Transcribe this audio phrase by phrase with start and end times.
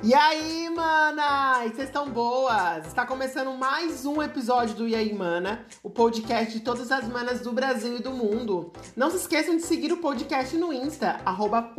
[0.00, 1.58] E aí, mana?
[1.62, 2.86] Vocês estão boas?
[2.86, 7.40] Está começando mais um episódio do E aí, mana, o podcast de todas as manas
[7.40, 8.72] do Brasil e do mundo.
[8.94, 11.74] Não se esqueçam de seguir o podcast no Insta, arroba.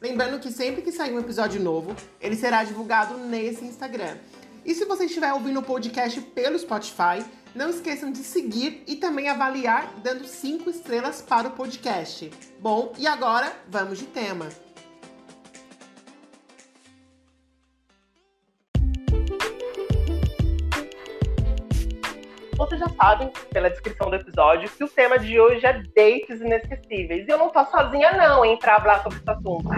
[0.00, 4.16] Lembrando que sempre que sair um episódio novo, ele será divulgado nesse Instagram.
[4.64, 9.28] E se você estiver ouvindo o podcast pelo Spotify, não esqueçam de seguir e também
[9.28, 12.30] avaliar dando 5 estrelas para o podcast.
[12.60, 14.65] Bom, e agora vamos de tema.
[22.66, 27.24] Vocês já sabem, pela descrição do episódio, que o tema de hoje é dates inesquecíveis.
[27.24, 29.68] E eu não tô sozinha, não, pra falar sobre esse assunto.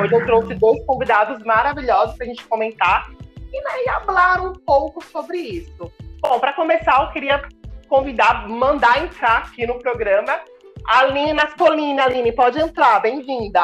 [0.00, 3.10] Hoje eu trouxe dois convidados maravilhosos pra gente comentar
[3.52, 5.92] e, né, e falar um pouco sobre isso.
[6.22, 7.42] Bom, para começar, eu queria
[7.86, 10.40] convidar, mandar entrar aqui no programa
[10.86, 12.04] a Aline Naspolina.
[12.04, 13.60] Aline, pode entrar, bem-vinda.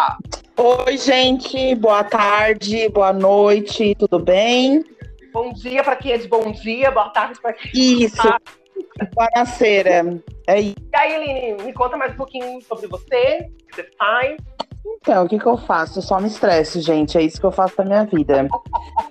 [0.59, 4.85] Oi, gente, boa tarde, boa noite, tudo bem?
[5.33, 8.17] Bom dia para quem é de bom dia, boa tarde para quem Isso.
[8.17, 8.39] Tá.
[9.15, 9.29] Boa
[10.47, 10.77] É isso.
[10.93, 14.37] E aí, Aline, me conta mais um pouquinho sobre você, o que você faz.
[14.87, 15.99] Então, o que, que eu faço?
[15.99, 17.17] Eu só me estresso, gente.
[17.17, 18.47] É isso que eu faço da minha vida.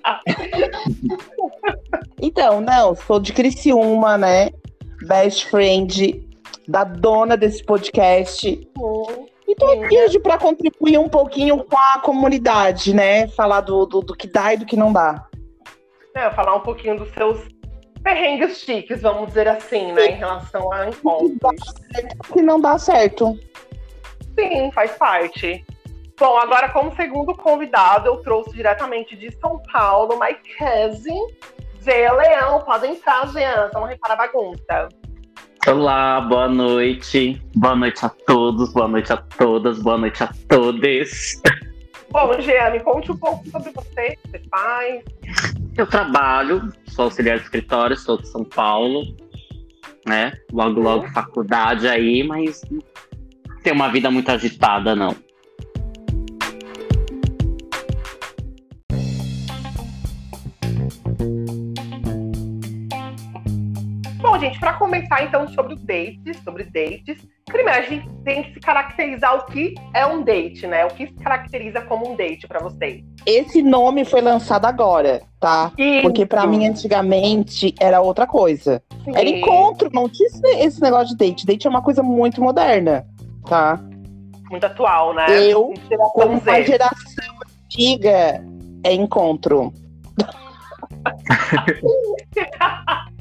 [2.22, 4.52] então, não, sou de Criciúma, né?
[5.06, 6.30] Best friend
[6.68, 8.70] da dona desse podcast.
[8.78, 9.28] Uhum.
[9.48, 13.28] E tô aqui hoje para contribuir um pouquinho com a comunidade, né?
[13.30, 15.28] Falar do, do, do que dá e do que não dá.
[16.16, 17.53] É, falar um pouquinho dos seus
[18.04, 20.08] perrengues chiques, vamos dizer assim, né?
[20.08, 21.74] Em relação a encontros.
[22.32, 23.40] Que não dá certo.
[24.38, 25.66] Sim, faz parte.
[26.20, 31.20] Bom, agora como segundo convidado, eu trouxe diretamente de São Paulo, my cousin,
[31.82, 32.62] Zé Leão.
[32.62, 34.90] Pode entrar, Jean, vamos reparar a bagunça.
[35.66, 37.42] Olá, boa noite.
[37.56, 41.42] Boa noite a todos, boa noite a todas, boa noite a todos.
[42.14, 45.04] Bom, Jean, me conte um pouco sobre você, o que você faz.
[45.76, 49.02] Eu trabalho, sou auxiliar de escritório, sou de São Paulo,
[50.06, 50.32] né?
[50.52, 52.62] Logo, logo faculdade aí, mas
[53.64, 55.16] tem uma vida muito agitada, não.
[64.22, 68.54] Bom, gente, para começar então sobre o dates, sobre dates, primeiro a gente tem que
[68.54, 70.86] se caracterizar o que é um date, né?
[70.86, 73.04] O que se caracteriza como um date para vocês?
[73.26, 75.72] Esse nome foi lançado agora, tá?
[75.78, 76.02] Isso.
[76.04, 78.82] Porque para mim antigamente era outra coisa.
[79.04, 79.12] Sim.
[79.16, 81.46] Era encontro, não tinha esse negócio de date.
[81.46, 83.06] Date é uma coisa muito moderna,
[83.46, 83.80] tá?
[84.50, 85.26] Muito atual, né?
[85.42, 85.74] Eu,
[86.14, 88.44] como uma geração antiga,
[88.84, 89.74] é encontro.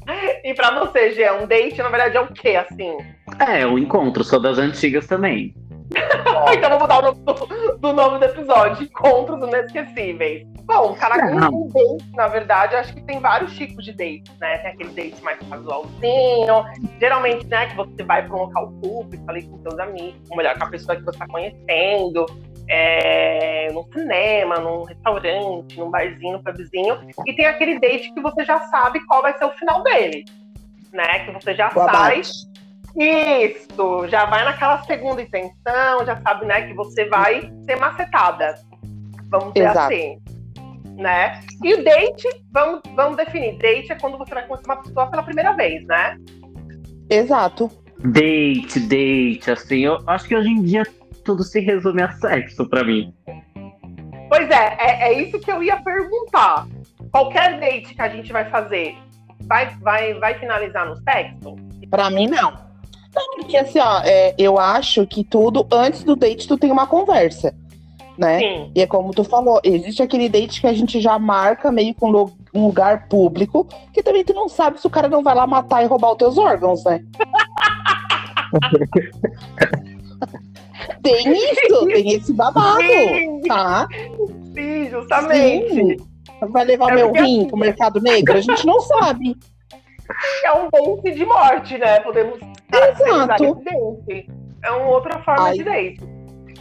[0.43, 2.97] e pra você, Gê, um date, na verdade, é o quê, assim?
[3.39, 5.53] É, um encontro, sou das antigas também.
[6.53, 10.47] então vou mudar o nome do, do, nome do episódio, Encontros Inesquecíveis.
[10.63, 14.57] Bom, cara, um date, na verdade, acho que tem vários tipos de dates, né?
[14.59, 16.65] Tem aquele date mais casualzinho,
[16.99, 20.57] geralmente, né, que você vai para um local público, ali com seus amigos, ou melhor,
[20.57, 22.25] com a pessoa que você está conhecendo,
[22.67, 26.99] é, num cinema, num restaurante, num barzinho, num pubzinho.
[27.25, 30.25] E tem aquele date que você já sabe qual vai ser o final dele.
[30.91, 31.25] Né?
[31.25, 32.21] Que você já Boa sai.
[32.95, 38.53] Isso, já vai naquela segunda intenção, já sabe, né, que você vai ser macetada.
[39.29, 39.93] Vamos dizer Exato.
[39.93, 40.19] assim.
[40.95, 41.39] Né?
[41.63, 43.57] E o date, vamos, vamos definir.
[43.57, 46.19] Date é quando você vai conhecer uma pessoa pela primeira vez, né?
[47.09, 47.67] Exato.
[47.97, 50.83] Date, date, assim, eu acho que hoje em dia
[51.23, 53.13] tudo se resume a sexo para mim.
[54.29, 56.67] Pois é, é, é, isso que eu ia perguntar.
[57.11, 58.95] Qualquer date que a gente vai fazer
[59.41, 61.55] vai, vai, vai finalizar no sexo?
[61.89, 62.51] Para mim, não.
[63.15, 66.87] Não, porque assim, ó, é, eu acho que tudo, antes do date, tu tem uma
[66.87, 67.53] conversa.
[68.17, 68.39] Né?
[68.39, 68.71] Sim.
[68.75, 72.09] E é como tu falou, existe aquele date que a gente já marca meio com
[72.53, 75.83] um lugar público, que também tu não sabe se o cara não vai lá matar
[75.83, 77.03] e roubar os teus órgãos, né?
[81.03, 83.41] Tem isso, tem esse babado, Sim.
[83.41, 83.87] tá?
[84.53, 85.73] Sim, justamente.
[85.73, 85.97] Sim.
[86.49, 88.37] Vai levar é meu rim assim, pro mercado negro?
[88.37, 89.37] A gente não sabe.
[90.43, 91.99] É um dente de morte, né?
[91.99, 92.39] Podemos
[92.71, 93.61] Exato.
[94.63, 96.01] É uma outra forma aí, de date.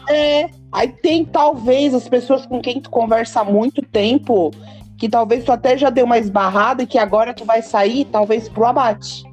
[0.08, 4.50] É, aí tem talvez as pessoas com quem tu conversa há muito tempo,
[4.98, 8.48] que talvez tu até já deu uma esbarrada e que agora tu vai sair, talvez
[8.48, 9.24] pro abate.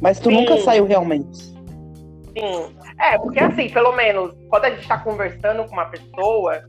[0.00, 0.36] Mas tu Sim.
[0.36, 1.38] nunca saiu realmente.
[2.36, 2.74] Sim.
[3.00, 6.62] É, porque assim, pelo menos, quando a gente está conversando com uma pessoa,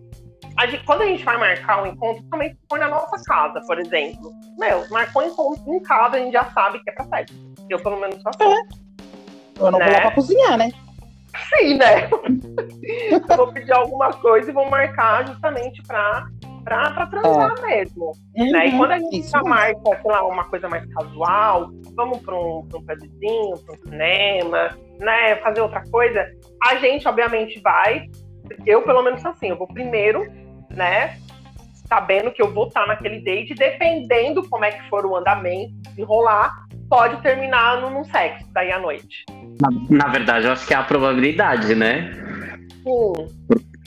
[0.57, 3.79] a gente, quando a gente vai marcar um encontro, também põe na nossa casa, por
[3.79, 4.31] exemplo.
[4.57, 7.35] Meu, marcou um encontro em casa, a gente já sabe que é pra festa.
[7.69, 8.47] Eu, pelo menos, só sei.
[8.47, 8.85] É.
[9.59, 9.85] Eu não né?
[9.85, 10.71] vou lá pra cozinhar, né?
[11.49, 12.07] Sim, né?
[13.35, 16.25] vou pedir alguma coisa e vou marcar justamente pra
[16.65, 17.77] pra, pra transar é.
[17.77, 18.11] mesmo.
[18.35, 18.67] Uhum, né?
[18.67, 22.67] E quando a gente já marca, sei lá, uma coisa mais casual, vamos pra um,
[22.67, 25.35] pra um pedazinho, pra um cinema, né?
[25.37, 26.27] Fazer outra coisa,
[26.63, 28.09] a gente, obviamente, vai.
[28.65, 30.25] Eu, pelo menos, assim, eu vou primeiro,
[30.71, 31.17] né?
[31.87, 36.65] Sabendo que eu vou estar naquele date, dependendo como é que for o andamento, enrolar,
[36.89, 39.23] pode terminar num sexo daí à noite.
[39.61, 42.11] Na, na verdade, eu acho que é a probabilidade, né?
[42.83, 43.13] Sim.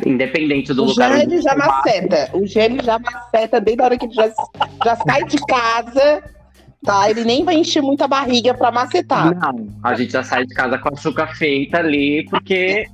[0.06, 1.10] Independente do o lugar.
[1.10, 2.30] O gênio já maceta.
[2.32, 4.28] O gênio já maceta desde a hora que ele já,
[4.84, 6.22] já sai de casa.
[6.84, 9.34] Tá, ele nem vai encher muita barriga pra macetar.
[9.34, 12.86] Não, a gente já sai de casa com a chuca feita ali, porque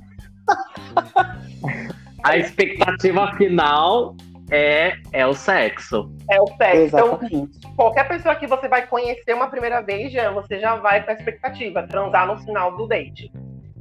[2.23, 4.15] a expectativa final
[4.49, 6.11] é, é o sexo.
[6.29, 6.97] É o sexo.
[6.97, 11.11] Então, qualquer pessoa que você vai conhecer uma primeira vez, já, você já vai com
[11.11, 13.31] a expectativa, transar no final do date.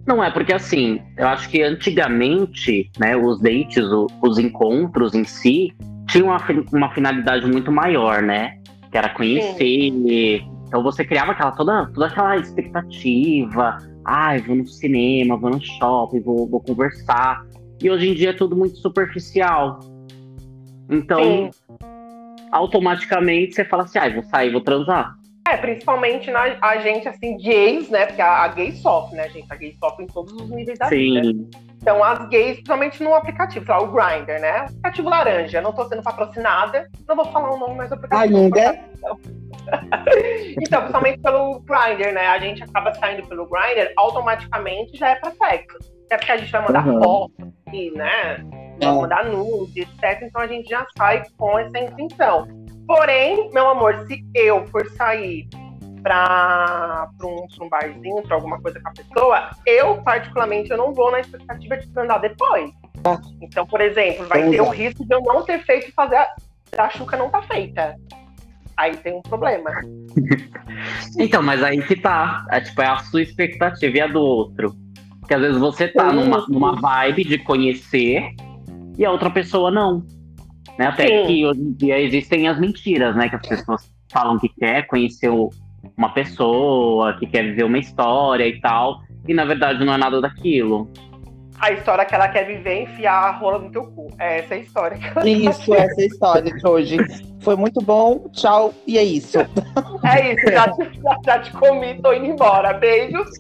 [0.07, 5.25] Não é, porque assim, eu acho que antigamente, né, os dates, o, os encontros em
[5.25, 5.73] si,
[6.09, 6.39] tinham uma,
[6.73, 8.59] uma finalidade muito maior, né?
[8.91, 9.59] Que era conhecer.
[9.59, 10.51] Sim.
[10.67, 13.79] Então você criava aquela, toda, toda aquela expectativa.
[14.05, 17.47] Ai, vou no cinema, vou no shopping, vou, vou conversar.
[17.83, 19.81] E hoje em dia é tudo muito superficial.
[20.91, 21.51] Então, Sim.
[22.53, 25.17] automaticamente você fala assim, ai, ah, vou sair, vou transar.
[25.47, 28.07] É, principalmente na a gente, assim, gays, né?
[28.07, 29.47] Porque a, a gay sofre, né, gente?
[29.51, 31.21] A gay sofre em todos os níveis da Sim.
[31.21, 31.59] vida.
[31.83, 34.61] Então, as gays, principalmente no aplicativo, lá, o Grindr, né?
[34.63, 35.61] O aplicativo laranja.
[35.61, 38.39] Não tô sendo patrocinada, não vou falar o nome, mas o aplicativo.
[38.39, 38.81] Ainda?
[40.63, 42.27] então, principalmente pelo Grindr, né?
[42.27, 45.77] A gente acaba saindo pelo Grindr, automaticamente já é pra sexo.
[46.11, 47.03] É porque a gente vai mandar uhum.
[47.03, 48.39] foto aqui, né?
[48.81, 48.93] Vai é.
[48.93, 50.23] mandar nude, etc.
[50.23, 52.64] Então a gente já sai com essa intenção.
[52.87, 55.49] Porém, meu amor, se eu for sair
[56.03, 61.11] para um, um barzinho, para alguma coisa com a pessoa, eu, particularmente, eu não vou
[61.11, 62.71] na expectativa de andar depois.
[63.41, 66.29] Então, por exemplo, vai ter o risco de eu não ter feito e fazer a,
[66.79, 67.97] a chuca não tá feita.
[68.77, 69.71] Aí tem um problema.
[71.19, 72.45] então, mas aí que tá.
[72.51, 74.75] É, tipo, é a sua expectativa e a do outro.
[75.21, 78.35] Porque às vezes você tá numa, numa vibe de conhecer
[78.99, 80.05] e a outra pessoa não.
[80.79, 80.87] Né?
[80.87, 81.27] Até Sim.
[81.27, 83.29] que hoje em dia existem as mentiras, né?
[83.29, 85.31] Que as pessoas falam que quer conhecer
[85.97, 89.01] uma pessoa, que quer viver uma história e tal.
[89.27, 90.91] E na verdade não é nada daquilo.
[91.61, 94.09] A história que ela quer viver é enfiar a rola no teu cu.
[94.19, 96.97] É essa a história que ela Isso, essa é a história de hoje.
[97.41, 99.39] Foi muito bom, tchau, e é isso.
[99.39, 102.73] É isso, já te, já te comi, tô indo embora.
[102.75, 103.31] Beijos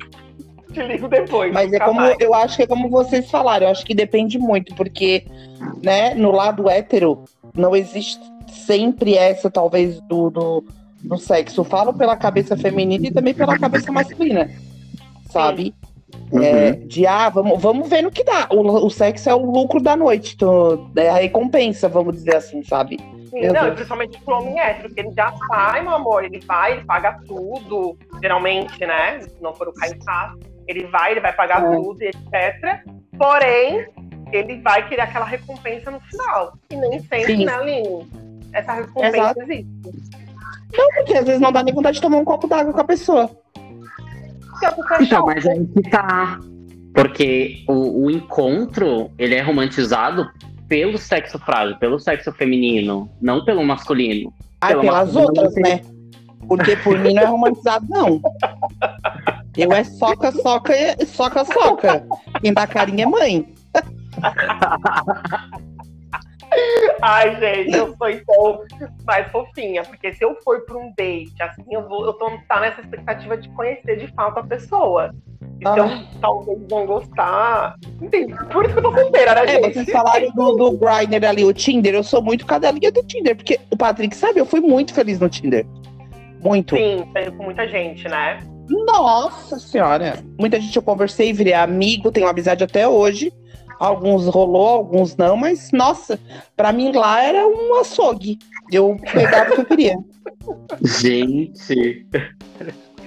[0.75, 1.53] te ligo depois.
[1.53, 2.17] Mas é como mais.
[2.21, 5.25] eu acho que é como vocês falaram, eu acho que depende muito, porque
[5.83, 7.25] né, no lado hétero
[7.55, 10.65] não existe sempre essa, talvez, do, do,
[11.03, 11.61] do sexo.
[11.61, 14.51] Eu falo pela cabeça feminina e também pela cabeça masculina.
[15.31, 15.75] Sabe?
[16.33, 16.43] Uhum.
[16.43, 18.49] É, de ah, vamos, vamos ver no que dá.
[18.51, 22.63] O, o sexo é o lucro da noite, então, é a recompensa, vamos dizer assim,
[22.63, 22.99] sabe?
[23.31, 26.85] Sim, não, principalmente pro homem hétero, porque ele já sai, meu amor, ele vai, ele
[26.85, 29.21] paga tudo, geralmente, né?
[29.23, 29.97] Se não for o caso
[30.67, 31.77] ele vai, ele vai pagar é.
[31.77, 32.83] tudo, etc.
[33.17, 33.87] Porém,
[34.33, 36.59] ele vai querer aquela recompensa no final.
[36.71, 37.45] E nem sempre, Sim.
[37.45, 38.07] né, Aline?
[38.53, 39.43] Essa recompensa Exato.
[39.43, 39.69] existe.
[40.77, 42.85] Não, porque às vezes não dá nem vontade de tomar um copo d'água com a
[42.85, 43.31] pessoa.
[45.01, 46.41] Então, mas aí que tá.
[46.95, 50.31] Porque o, o encontro, ele é romantizado
[50.69, 54.33] pelo sexo frágil, pelo sexo feminino, não pelo masculino.
[54.61, 55.81] Ah, pelas masculino, outras, né?
[56.49, 58.21] Porque por mim não é romantizado, não.
[59.57, 60.75] Eu é soca, soca,
[61.07, 62.07] soca, soca.
[62.41, 63.55] Quem dá carinha é mãe.
[67.03, 68.65] Ai, gente, eu sou então
[69.05, 72.61] mais fofinha, porque se eu for para um date, assim, eu vou, eu tô tá
[72.61, 75.13] nessa expectativa de conhecer de fato a pessoa.
[75.61, 76.05] Então, ah.
[76.21, 77.77] talvez vão gostar.
[78.01, 78.35] Entendi.
[78.53, 79.75] Por isso que eu tô solteira, né, é, gente?
[79.75, 81.95] Vocês falaram do, do Grindr ali, o Tinder.
[81.95, 85.29] Eu sou muito cadelinha do Tinder, porque o Patrick sabe, eu fui muito feliz no
[85.29, 85.67] Tinder.
[86.41, 86.77] Muito.
[86.77, 88.39] Sim, saiu com muita gente, né?
[88.69, 90.23] Nossa senhora!
[90.39, 93.33] Muita gente eu conversei, virei amigo, tenho amizade até hoje.
[93.79, 96.19] Alguns rolou, alguns não, mas nossa,
[96.57, 98.39] para mim lá era um açougue.
[98.71, 99.97] Eu pegava o que eu queria.
[100.83, 102.07] Gente.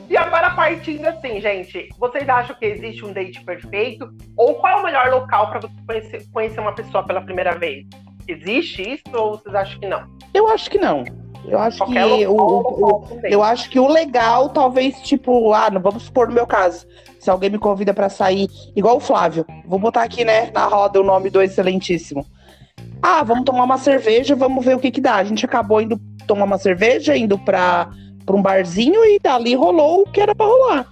[0.10, 4.10] E agora partindo assim, gente, vocês acham que existe um date perfeito?
[4.38, 7.86] Ou qual é o melhor local para você conhecer, conhecer uma pessoa pela primeira vez?
[8.26, 10.08] Existe isso ou vocês acham que não?
[10.34, 11.04] Eu acho que não.
[11.48, 15.70] Eu acho Qualquer que local, o, o, eu acho que o legal, talvez, tipo, ah,
[15.70, 16.86] não vamos supor no meu caso.
[17.20, 21.00] Se alguém me convida para sair, igual o Flávio, vou botar aqui, né, na roda
[21.00, 22.26] o nome do excelentíssimo.
[23.02, 25.16] Ah, vamos tomar uma cerveja, vamos ver o que que dá.
[25.16, 27.90] A gente acabou indo tomar uma cerveja, indo pra,
[28.26, 30.88] pra um barzinho e dali rolou o que era pra rolar.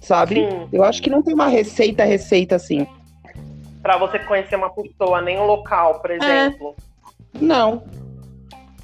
[0.00, 0.36] Sabe?
[0.36, 0.68] Sim.
[0.72, 2.86] Eu acho que não tem uma receita, receita assim.
[3.82, 6.16] Pra você conhecer uma pessoa, nem um local, por é.
[6.16, 6.76] exemplo.
[7.34, 7.38] É.
[7.40, 7.82] Não.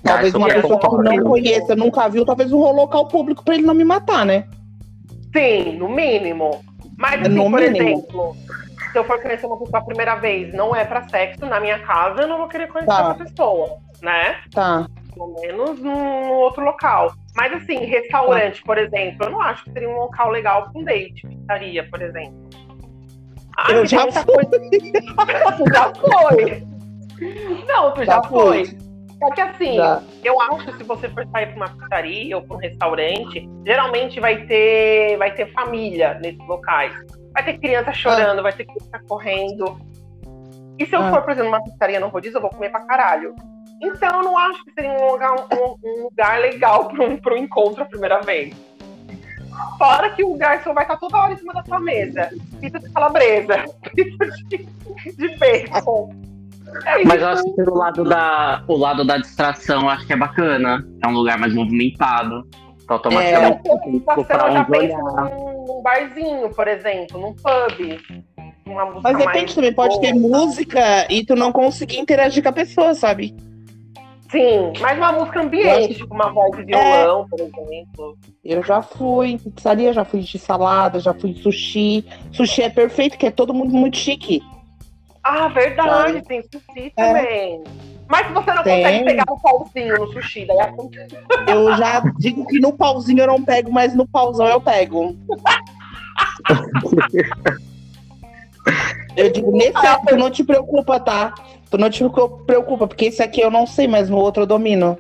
[0.03, 3.75] Talvez uma pessoa que não conheça, nunca viu, talvez um local público pra ele não
[3.75, 4.47] me matar, né?
[5.33, 6.61] Sim, no mínimo.
[6.99, 7.77] Mas, assim, no por mínimo.
[7.77, 8.37] exemplo,
[8.91, 11.79] se eu for conhecer uma pessoa a primeira vez, não é pra sexo, na minha
[11.81, 13.15] casa, eu não vou querer conhecer tá.
[13.17, 14.37] essa pessoa, né?
[14.51, 14.87] Tá.
[15.15, 17.13] Pelo menos num outro local.
[17.37, 18.67] Mas assim, restaurante, tá.
[18.67, 22.03] por exemplo, eu não acho que seria um local legal pra um date, pizzaria, por
[22.03, 22.51] exemplo.
[23.57, 24.25] Ah, eu já fui.
[24.25, 24.61] Coisa...
[25.57, 26.67] tu já foi.
[27.69, 28.65] Não, tu já, já foi.
[29.23, 30.03] Só que assim, já.
[30.25, 34.19] eu acho que se você for sair pra uma pizzaria ou pra um restaurante, geralmente
[34.19, 36.93] vai ter, vai ter família nesses locais.
[37.33, 38.43] Vai ter criança chorando, ah.
[38.43, 39.81] vai ter criança correndo.
[40.77, 41.11] E se eu ah.
[41.13, 43.37] for, por exemplo, numa pizzaria no rodízio, eu vou comer pra caralho.
[43.81, 47.37] Então eu não acho que seria um lugar, um, um lugar legal para um, um
[47.37, 48.53] encontro a primeira vez.
[49.79, 52.29] Fora que o garçom vai estar toda hora em cima da sua mesa.
[52.61, 54.67] Pizza de calabresa, pizza de,
[55.17, 56.32] de bacon.
[56.87, 60.13] É Mas eu acho que pelo lado da, o lado da distração, eu acho que
[60.13, 60.87] é bacana.
[61.03, 62.47] É um lugar mais movimentado.
[62.83, 68.23] Então, automaticamente, é, você já pensa num, num barzinho, por exemplo, num pub.
[69.03, 72.95] Mas de repente também pode ter música e tu não conseguir interagir com a pessoa,
[72.95, 73.35] sabe?
[74.31, 77.29] Sim, mas uma música ambiente, tipo uma voz de violão, é.
[77.29, 78.19] por exemplo.
[78.43, 82.07] Eu já fui em pizzaria, já fui de salada, já fui de sushi.
[82.33, 84.43] Sushi é perfeito, que é todo mundo muito chique.
[85.23, 86.23] Ah, verdade, Sabe?
[86.23, 87.07] tem sushi é.
[87.07, 87.63] também.
[88.09, 88.83] Mas se você não tem.
[88.83, 91.17] consegue pegar o um pauzinho no sushi, daí acontece.
[91.49, 95.17] Eu já digo que no pauzinho eu não pego, mas no pauzão eu pego.
[99.17, 101.33] eu digo, nesse ah, tu não te preocupa, tá?
[101.71, 102.05] Tu não te
[102.45, 104.99] preocupa, porque esse aqui eu não sei, mas no outro eu domino.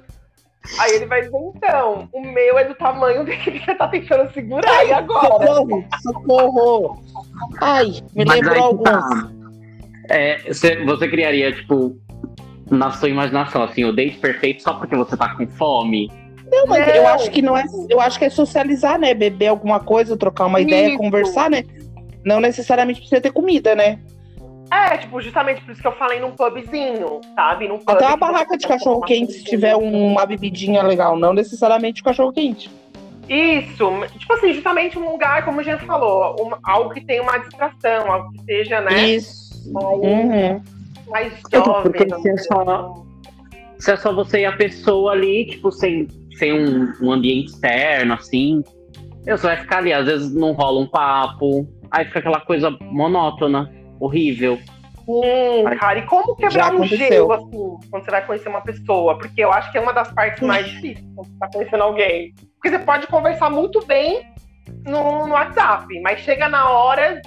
[0.78, 4.32] Aí ele vai dizer, então, o meu é do tamanho do que você tá tentando
[4.32, 5.26] segurar Ai, e agora?
[5.26, 7.02] Socorro, socorro.
[7.60, 8.84] Ai, me mas lembrou alguns.
[8.84, 9.41] Tá.
[10.12, 11.96] É, você, você criaria, tipo,
[12.70, 16.10] na sua imaginação, assim, o date perfeito só porque você tá com fome?
[16.50, 16.94] Não, mas não.
[16.94, 17.64] eu acho que não é.
[17.88, 19.14] Eu acho que é socializar, né?
[19.14, 20.68] Beber alguma coisa, trocar uma Isso.
[20.68, 21.64] ideia, conversar, né?
[22.22, 23.98] Não necessariamente precisa ter comida, né?
[24.70, 27.68] É, tipo, justamente por isso que eu falei num pubzinho, sabe?
[27.68, 32.02] Num pub Até uma barraca de cachorro quente, se tiver uma bebidinha legal, não necessariamente
[32.02, 32.70] cachorro quente.
[33.28, 37.38] Isso, tipo assim, justamente um lugar, como a gente falou, um, algo que tenha uma
[37.38, 39.10] distração, algo que seja, né?
[39.10, 39.41] Isso.
[39.70, 40.62] Mais, uhum.
[41.08, 41.82] mais jovem.
[41.82, 43.04] Porque se é, só,
[43.78, 48.14] se é só você e a pessoa ali, tipo, sem, sem um, um ambiente externo,
[48.14, 48.62] assim,
[49.24, 53.70] você vai ficar ali, às vezes não rola um papo, aí fica aquela coisa monótona
[54.00, 54.58] horrível.
[55.04, 59.18] Sim, cara, e como quebrar um gelo, assim, quando você vai conhecer uma pessoa?
[59.18, 62.34] Porque eu acho que é uma das partes mais difíceis quando você tá conhecendo alguém.
[62.54, 64.24] Porque você pode conversar muito bem
[64.86, 67.20] no, no WhatsApp, mas chega na hora,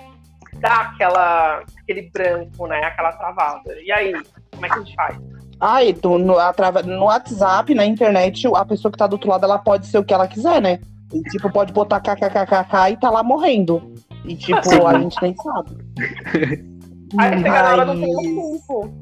[0.60, 2.80] dá aquela, aquele branco, né?
[2.84, 3.76] Aquela travada.
[3.82, 4.14] E aí,
[4.52, 5.18] como é que a gente faz?
[5.60, 9.46] Ai, tu, no, trava, no WhatsApp, na internet, a pessoa que tá do outro lado,
[9.46, 10.80] ela pode ser o que ela quiser, né?
[11.14, 13.94] E, tipo, pode botar kkkk e tá lá morrendo.
[14.26, 15.78] E tipo, a gente nem sabe.
[17.18, 18.94] Aí chega na hora do tempo.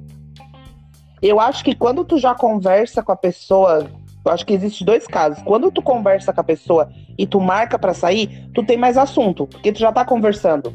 [1.22, 3.89] Eu acho que quando tu já conversa com a pessoa,
[4.25, 5.41] eu acho que existe dois casos.
[5.43, 9.48] Quando tu conversa com a pessoa e tu marca para sair, tu tem mais assunto,
[9.48, 10.74] porque tu já tá conversando.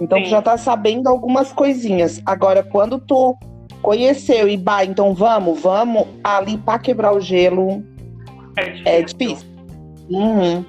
[0.00, 0.24] Então Sim.
[0.24, 2.22] tu já tá sabendo algumas coisinhas.
[2.24, 3.36] Agora, quando tu
[3.82, 7.82] conheceu e bah, então vamos, vamos, ali para quebrar o gelo
[8.56, 8.86] é difícil.
[8.86, 9.48] É difícil.
[10.10, 10.64] Uhum.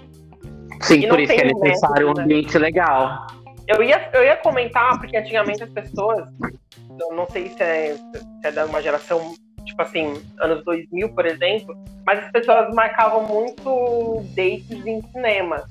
[0.81, 2.59] Sim, por isso que é necessário método, um ambiente né?
[2.59, 3.27] legal.
[3.67, 6.27] Eu ia, eu ia comentar, porque antigamente as pessoas,
[6.99, 9.33] eu não sei se é, se é de uma geração,
[9.65, 15.63] tipo assim, anos 2000, por exemplo, mas as pessoas marcavam muito dates em cinema,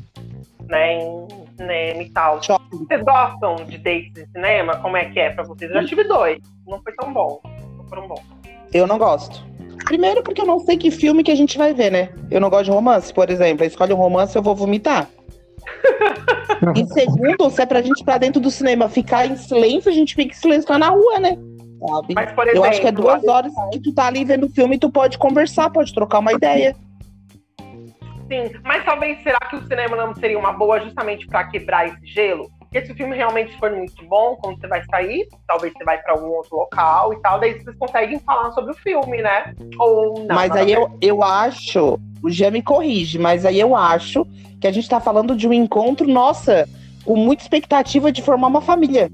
[0.70, 2.40] né, em cinema e tal.
[2.70, 4.76] Vocês gostam de dates em cinema?
[4.76, 5.70] Como é que é pra vocês?
[5.70, 7.40] Eu já tive dois, não foi tão bom,
[7.76, 8.22] não foram bons.
[8.72, 9.44] Eu não gosto.
[9.84, 12.10] Primeiro porque eu não sei que filme que a gente vai ver, né?
[12.30, 13.64] Eu não gosto de romance, por exemplo.
[13.64, 15.08] Escolhe um romance, eu vou vomitar.
[16.76, 19.94] e segundo, se é pra gente ir pra dentro do cinema ficar em silêncio, a
[19.94, 21.36] gente fica em silêncio lá na rua, né?
[21.80, 22.14] Sabe?
[22.14, 24.50] Mas, por exemplo, eu acho que é duas horas que tu tá ali vendo o
[24.50, 26.76] filme e tu pode conversar, pode trocar uma ideia.
[28.30, 32.06] Sim, mas talvez será que o cinema não seria uma boa justamente para quebrar esse
[32.06, 32.48] gelo?
[32.60, 35.98] Porque se o filme realmente for muito bom, quando você vai sair, talvez você vai
[35.98, 39.52] para algum outro local e tal, daí vocês conseguem falar sobre o filme, né?
[39.76, 40.36] Ou não.
[40.36, 44.24] Mas aí eu, eu acho, o Gia me corrige, mas aí eu acho
[44.60, 46.68] que a gente tá falando de um encontro, nossa,
[47.04, 49.10] com muita expectativa de formar uma família.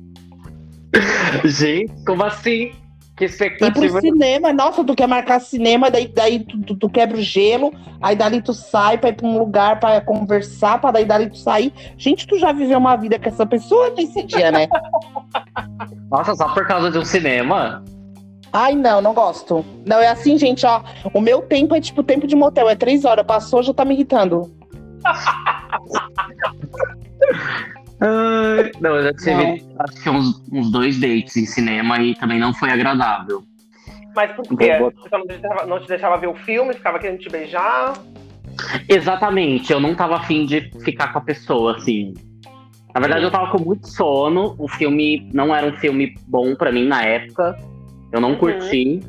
[1.43, 2.73] Gente, como assim?
[3.17, 3.87] Que expectativa.
[3.87, 7.23] E pro cinema, nossa, tu quer marcar cinema, daí, daí tu, tu, tu, quebra o
[7.23, 11.31] gelo, aí dali tu sai pra ir pra um lugar pra conversar, pra daí dali
[11.31, 11.73] tu sair.
[11.97, 14.69] Gente, tu já viveu uma vida com essa pessoa nesse dia, né?
[16.13, 17.83] Nossa, só por causa de um cinema?
[18.53, 19.65] Ai, não, não gosto.
[19.87, 20.83] Não, é assim, gente, ó.
[21.15, 23.25] O meu tempo é tipo tempo de motel, é três horas.
[23.25, 24.55] Passou, já tá me irritando.
[28.81, 32.53] não, eu já tive acho que uns, uns dois dates em cinema e também não
[32.53, 33.43] foi agradável.
[34.15, 34.79] Mas por quê?
[34.79, 37.95] Você não te, deixava, não te deixava ver o filme, ficava querendo te beijar?
[38.88, 42.15] Exatamente, eu não tava afim de ficar com a pessoa, assim.
[42.95, 44.55] Na verdade, eu tava com muito sono.
[44.59, 47.55] O filme não era um filme bom para mim na época.
[48.11, 48.38] Eu não uhum.
[48.38, 49.00] curti.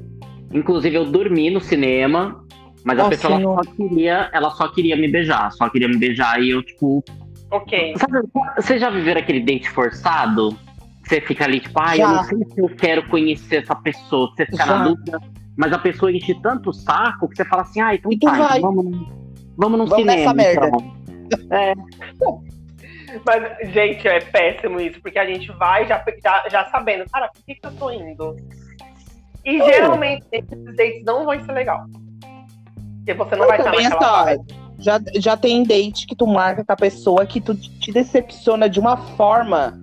[0.51, 2.43] Inclusive, eu dormi no cinema,
[2.83, 6.49] mas a pessoa só queria, ela só queria me beijar, só queria me beijar e
[6.49, 7.01] eu, tipo.
[7.51, 7.95] Ok.
[7.97, 10.57] Sabe, você já viveram aquele date forçado?
[11.03, 14.29] Você fica ali, tipo, ai, ah, eu não sei se eu quero conhecer essa pessoa.
[14.35, 14.77] Você fica já.
[14.77, 15.19] na dúvida,
[15.55, 18.27] mas a pessoa enche tanto o saco que você fala assim, ai, então e tu
[18.27, 18.85] vai, vamos,
[19.57, 20.33] vamos no vamos cinema.
[20.33, 20.67] Nessa merda.
[20.67, 20.97] Então.
[21.51, 21.73] É.
[23.25, 27.43] Mas, gente, é péssimo isso, porque a gente vai já, já, já sabendo, cara, por
[27.45, 28.35] que, que eu tô indo?
[29.45, 31.85] E geralmente esses dates não vão ser legal.
[32.97, 34.43] Porque você não eu vai estar naquela só,
[34.79, 38.79] já, já tem date que tu marca com a pessoa que tu te decepciona de
[38.79, 39.73] uma forma.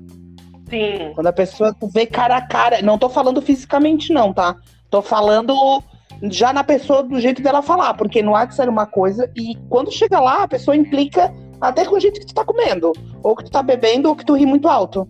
[0.69, 1.13] Sim.
[1.15, 2.81] Quando a pessoa tu vê cara a cara.
[2.83, 4.57] Não tô falando fisicamente, não, tá?
[4.91, 5.83] Tô falando
[6.23, 7.95] já na pessoa do jeito dela falar.
[7.95, 11.97] Porque no WhatsApp era uma coisa e quando chega lá, a pessoa implica até com
[11.97, 12.93] o jeito que tu tá comendo.
[13.23, 15.09] Ou que tu tá bebendo ou que tu ri muito alto.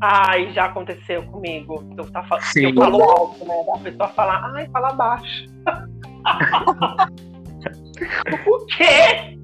[0.00, 1.84] Ai, já aconteceu comigo.
[1.96, 2.24] Eu, tá,
[2.56, 3.54] eu falo alto, né?
[3.74, 5.46] A pessoa fala, ai, fala baixo.
[8.46, 9.38] o quê?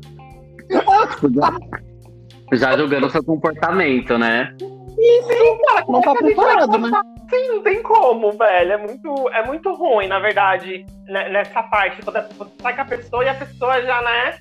[2.53, 4.55] Já julgando seu comportamento, né?
[4.59, 6.91] Sim, cara, não tá preparado, né?
[7.29, 8.73] Sim, não tem como, velho.
[8.73, 12.03] É muito, é muito ruim, na verdade, né, nessa parte.
[12.03, 14.39] Quando você sai com a pessoa e a pessoa já, né?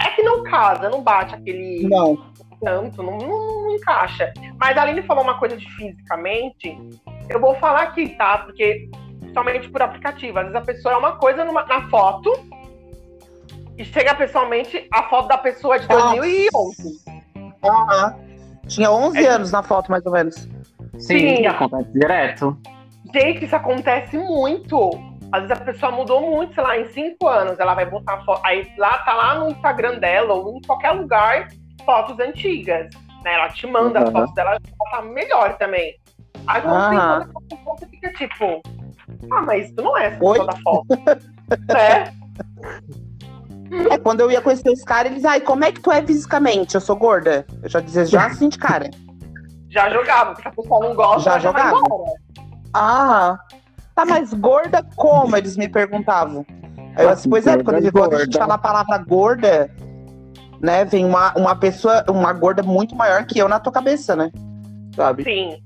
[0.00, 1.86] É que não casa, não bate aquele.
[1.88, 2.16] Não.
[2.62, 4.32] Tanto, não, não, não encaixa.
[4.58, 6.78] Mas a Aline falou uma coisa de fisicamente.
[7.28, 8.38] Eu vou falar aqui, tá?
[8.38, 8.88] Porque
[9.34, 10.38] somente por aplicativo.
[10.38, 12.32] Às vezes a pessoa é uma coisa numa, na foto
[13.76, 17.04] e chega pessoalmente a foto da pessoa de 2011.
[17.64, 18.16] Aham.
[18.66, 19.28] Tinha 11 é.
[19.28, 20.48] anos na foto, mais ou menos.
[20.98, 22.56] Sim, Sim, acontece direto.
[23.12, 24.90] Gente, isso acontece muito.
[25.32, 28.40] Às vezes a pessoa mudou muito, sei lá, em cinco anos, ela vai botar foto.
[28.44, 31.48] Aí lá tá lá no Instagram dela ou em qualquer lugar,
[31.84, 32.88] fotos antigas.
[33.24, 33.34] Né?
[33.34, 34.06] Ela te manda uhum.
[34.06, 35.94] as fotos dela, ela tá melhor também.
[36.46, 37.64] Aí quando uhum.
[37.64, 38.62] você fica tipo,
[39.30, 40.86] ah, mas tu não é essa pessoa da foto.
[41.76, 42.24] é.
[43.90, 46.74] É, quando eu ia conhecer os caras, eles, ai, como é que tu é fisicamente?
[46.74, 47.46] Eu sou gorda.
[47.62, 48.90] Eu já dizia já assim de cara.
[49.70, 51.80] Já jogava, porque a pessoa não gosta, já jogava.
[52.72, 53.38] Ah,
[53.94, 55.36] tá, mas gorda como?
[55.36, 56.46] Eles me perguntavam.
[56.96, 59.70] Aí eu assim, pois é, quando, quando a gente fala a palavra gorda,
[60.60, 64.30] né, vem uma, uma pessoa, uma gorda muito maior que eu na tua cabeça, né?
[64.94, 65.24] Sabe?
[65.24, 65.60] Sim.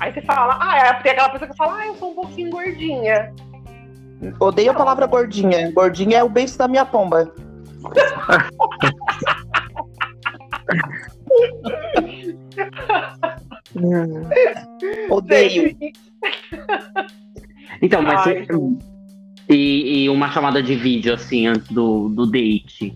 [0.00, 2.50] Aí você fala, ah, é, tem aquela pessoa que fala, ah, eu sou um pouquinho
[2.50, 3.32] gordinha.
[4.38, 5.70] Odeio a palavra gordinha.
[5.72, 7.32] Gordinha é o beijo da minha pomba.
[15.10, 15.76] Odeio.
[17.80, 18.46] Então, mas Ai,
[19.48, 22.94] e, e, uma chamada de vídeo assim antes do, do date.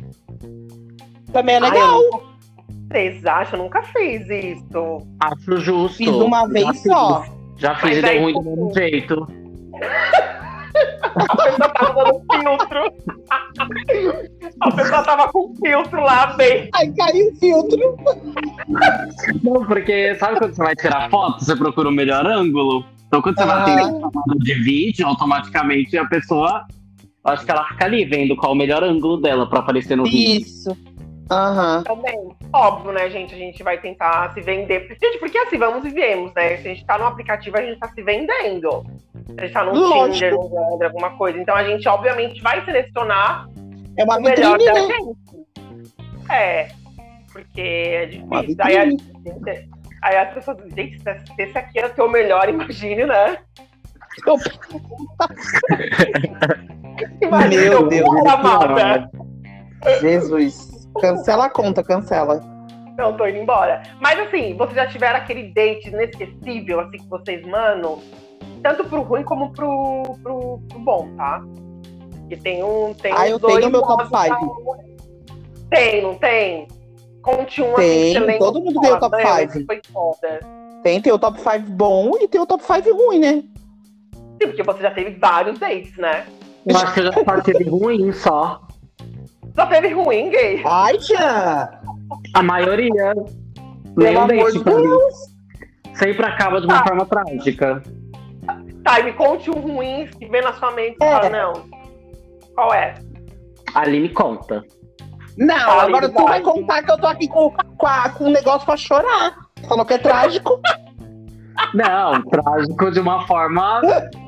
[1.32, 2.00] Também é legal.
[2.00, 3.58] Ai, Vocês acham?
[3.58, 5.06] Eu nunca fiz isso.
[5.20, 5.96] Acho justo.
[5.96, 7.22] Fiz uma vez já só.
[7.22, 7.32] Fiz.
[7.58, 9.26] Já fiz mas e deu ruim do mesmo jeito.
[11.14, 12.94] A pessoa tava dando filtro.
[14.60, 16.68] A pessoa tava com filtro lá, bem.
[16.74, 17.96] Aí caiu o filtro.
[19.42, 22.84] Não, porque sabe quando você vai tirar foto, você procura o melhor ângulo?
[23.06, 23.46] Então quando você ah.
[23.46, 26.66] vai ter chamada de vídeo, automaticamente a pessoa,
[27.24, 30.46] acho que ela fica ali vendo qual o melhor ângulo dela pra aparecer no vídeo.
[30.46, 30.76] Isso.
[31.30, 31.82] Uhum.
[31.82, 32.36] Também.
[32.52, 33.34] Óbvio, né, gente?
[33.34, 34.86] A gente vai tentar se vender.
[35.02, 36.56] Gente, porque assim, vamos e viemos, né?
[36.58, 38.84] Se a gente tá no aplicativo, a gente tá se vendendo.
[39.26, 40.12] Se a gente tá no Lógico.
[40.12, 41.38] Tinder, no Grindr, alguma coisa.
[41.38, 43.48] Então a gente, obviamente, vai selecionar
[43.96, 44.94] é uma o melhor vitrine, da né?
[44.94, 46.30] gente.
[46.30, 46.68] É.
[47.32, 48.56] Porque é difícil.
[48.60, 49.04] Aí, a gente,
[50.02, 53.38] aí as pessoas dizem, gente, se esse aqui é o teu melhor, imagine, né?
[57.20, 58.26] Imagina, Meu Deus.
[58.26, 59.10] Amada.
[60.00, 60.75] Jesus.
[61.00, 62.40] Cancela a conta, cancela.
[62.96, 63.82] Não, tô indo embora.
[64.00, 68.02] Mas assim, vocês já tiveram aquele date inesquecível, assim, que vocês, mano,
[68.62, 71.42] tanto pro ruim como pro, pro, pro bom, tá?
[72.28, 72.94] Que tem um.
[72.94, 74.76] Tem ah, eu tenho meu top 5.
[75.70, 76.66] Tem, não tem?
[77.22, 79.66] Conte um tem, assim, todo mundo tem o top 5.
[79.66, 80.40] Foi foda.
[80.82, 83.42] Tem, tem o top 5 bom e tem o top 5 ruim, né?
[84.14, 86.26] Sim, porque você já teve vários dates, né?
[86.64, 88.65] Eu acho que eu já teve ruim só.
[89.56, 90.62] Só teve ruim, gay.
[90.66, 91.70] Ai, tia!
[92.34, 93.14] A maioria.
[93.96, 95.14] Pelo amor de Deus.
[95.94, 96.86] Sempre acaba de uma ah.
[96.86, 97.82] forma trágica.
[98.84, 101.10] Tá, me conte um ruim que vem na sua mente e é.
[101.10, 101.52] fala, não.
[102.54, 102.94] Qual é?
[103.74, 104.62] Ali me conta.
[105.38, 108.66] Não, agora tu vai contar que eu tô aqui com, com, a, com um negócio
[108.66, 109.36] pra chorar.
[109.66, 110.60] Falou que é trágico.
[111.74, 113.80] Não, trágico de uma forma.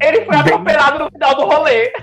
[0.00, 1.92] Ele foi atropelado no final do rolê.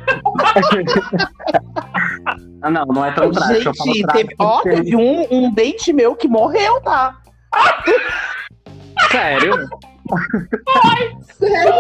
[2.62, 3.74] ah, não, não é tão trágico.
[3.84, 7.18] Gente, teve, ó, teve um, um date meu que morreu, tá?
[9.12, 9.68] Sério?
[10.84, 11.74] Ai, Sério?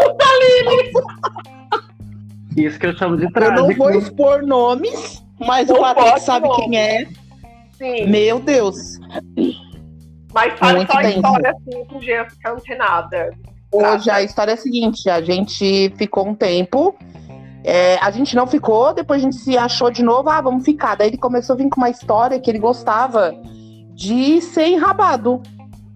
[2.55, 3.59] Isso que eu chamo de trágico.
[3.59, 6.63] Eu não vou expor nomes, mas não o Patrick sabe nome.
[6.63, 7.05] quem é.
[7.77, 8.07] Sim.
[8.07, 8.75] Meu Deus.
[10.33, 13.29] Mas fale só a história assim pro Jean ficar antenada.
[13.71, 16.95] Hoje a história é a seguinte: a gente ficou um tempo.
[17.63, 20.95] É, a gente não ficou, depois a gente se achou de novo, ah, vamos ficar.
[20.95, 23.35] Daí ele começou a vir com uma história que ele gostava
[23.93, 25.41] de ser enrabado.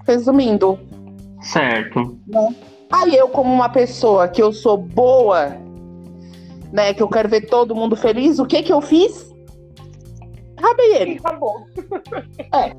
[0.05, 0.77] Resumindo.
[1.41, 2.19] Certo.
[2.27, 2.55] Né?
[2.91, 5.55] Aí eu, como uma pessoa que eu sou boa,
[6.73, 9.31] né, que eu quero ver todo mundo feliz, o que que eu fiz?
[10.59, 11.19] Rabei ele.
[11.23, 11.65] Acabou.
[12.53, 12.73] É.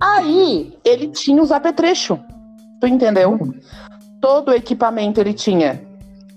[0.00, 2.18] Aí ele tinha os apetrechos.
[2.80, 3.38] Tu entendeu?
[4.24, 5.84] Todo o equipamento ele tinha.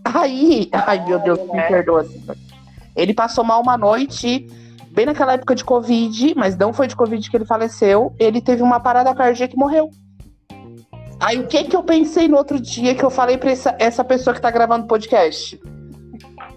[0.04, 1.70] Aí, ai meu Deus, me é.
[1.70, 2.06] perdoa.
[2.94, 4.46] Ele passou mal uma noite,
[4.90, 8.14] bem naquela época de Covid, mas não foi de Covid que ele faleceu.
[8.20, 9.90] Ele teve uma parada cardíaca e morreu.
[11.18, 14.04] Aí o que que eu pensei no outro dia que eu falei pra essa, essa
[14.04, 15.58] pessoa que tá gravando o podcast?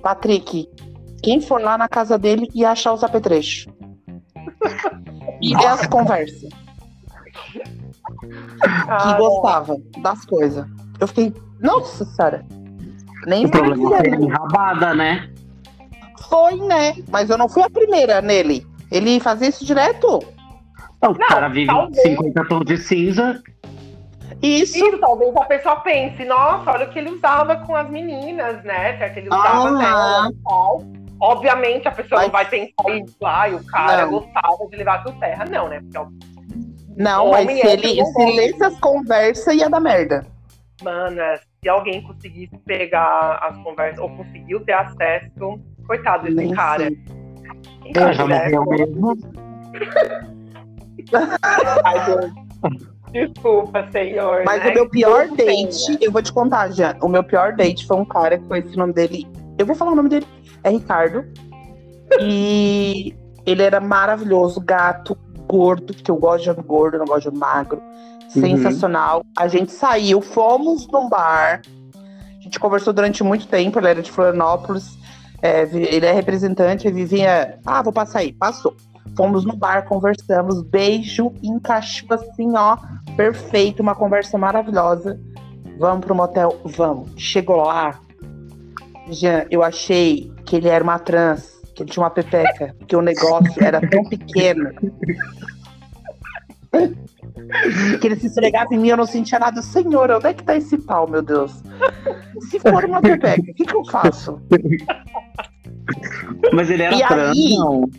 [0.03, 0.69] Patrick,
[1.23, 3.73] quem for lá na casa dele e achar os apetrechos.
[5.41, 6.51] e as conversas.
[8.61, 10.80] que gostava das coisas.
[11.01, 12.45] Eu fiquei, nossa senhora.
[13.27, 15.31] Nem o problema foi enrabada, né?
[16.29, 16.95] Foi, né?
[17.09, 18.67] Mas eu não fui a primeira nele.
[18.91, 20.23] Ele fazia isso direto.
[21.03, 22.03] Não, o cara vive talvez.
[22.03, 23.43] 50 tons de cinza.
[24.43, 24.79] Isso.
[24.79, 28.93] Isso, talvez a pessoa pense, nossa, olha o que ele usava com as meninas, né?
[29.11, 29.73] Que ele usava ah.
[29.73, 30.85] nela e tal.
[31.21, 32.27] Obviamente a pessoa Mas...
[32.29, 34.13] não vai pensar isso, ah, e o cara não.
[34.13, 35.81] gostava de levar pro terra, não, né?
[35.81, 35.99] Porque
[36.97, 40.27] não, mas se ele se lesse as conversas, ia dar merda.
[40.83, 46.85] Mana, se alguém conseguisse pegar as conversas, ou conseguiu ter acesso, coitado desse Nem cara.
[47.85, 49.17] Ele já morreu mesmo.
[51.85, 52.33] Ai, Deus.
[53.13, 54.45] Desculpa, senhor.
[54.47, 54.71] Mas né?
[54.71, 56.97] o meu pior date, eu vou te contar, já.
[57.03, 59.27] O meu pior date foi um cara que foi esse nome dele.
[59.59, 60.27] Eu vou falar o nome dele.
[60.63, 61.25] É Ricardo.
[62.21, 63.15] E
[63.45, 65.19] ele era maravilhoso, gato,
[65.51, 67.81] gordo, porque eu gosto de homem gordo, não gosto de magro.
[67.81, 68.31] Uhum.
[68.31, 69.25] Sensacional.
[69.37, 71.63] A gente saiu, fomos num bar.
[72.39, 73.79] A gente conversou durante muito tempo.
[73.79, 74.99] Ele era de Florianópolis.
[75.43, 77.59] É, ele é representante, ele vivia.
[77.67, 78.33] Ah, vou passar aí.
[78.33, 78.75] Passou.
[79.17, 82.77] Fomos no bar, conversamos, beijo, encaixou assim, ó,
[83.17, 85.21] perfeito, uma conversa maravilhosa.
[85.79, 86.61] Vamos pro motel?
[86.65, 87.11] Vamos.
[87.17, 87.99] Chegou lá,
[89.09, 93.01] Jean, eu achei que ele era uma trans, que ele tinha uma pepeca, que o
[93.01, 94.71] negócio era tão pequeno.
[98.01, 99.63] que ele se esfregava em mim, eu não sentia nada.
[99.63, 101.63] Senhor, onde é que tá esse pau, meu Deus?
[102.51, 104.41] Se for uma pepeca, o que, que eu faço?
[106.53, 107.91] Mas ele era e trans, aí, não?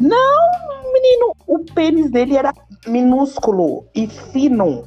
[0.00, 2.52] Não, menino, o pênis dele era
[2.86, 4.84] minúsculo e fino.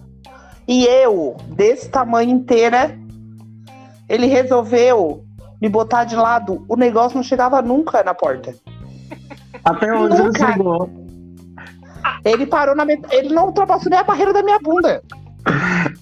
[0.67, 2.97] E eu, desse tamanho inteira,
[4.07, 5.25] ele resolveu
[5.61, 6.65] me botar de lado.
[6.67, 8.53] O negócio não chegava nunca na porta.
[9.63, 10.43] Até onde nunca.
[10.43, 10.89] ele chegou?
[12.25, 13.01] Ele parou na met...
[13.11, 15.01] Ele não ultrapassou nem a barreira da minha bunda.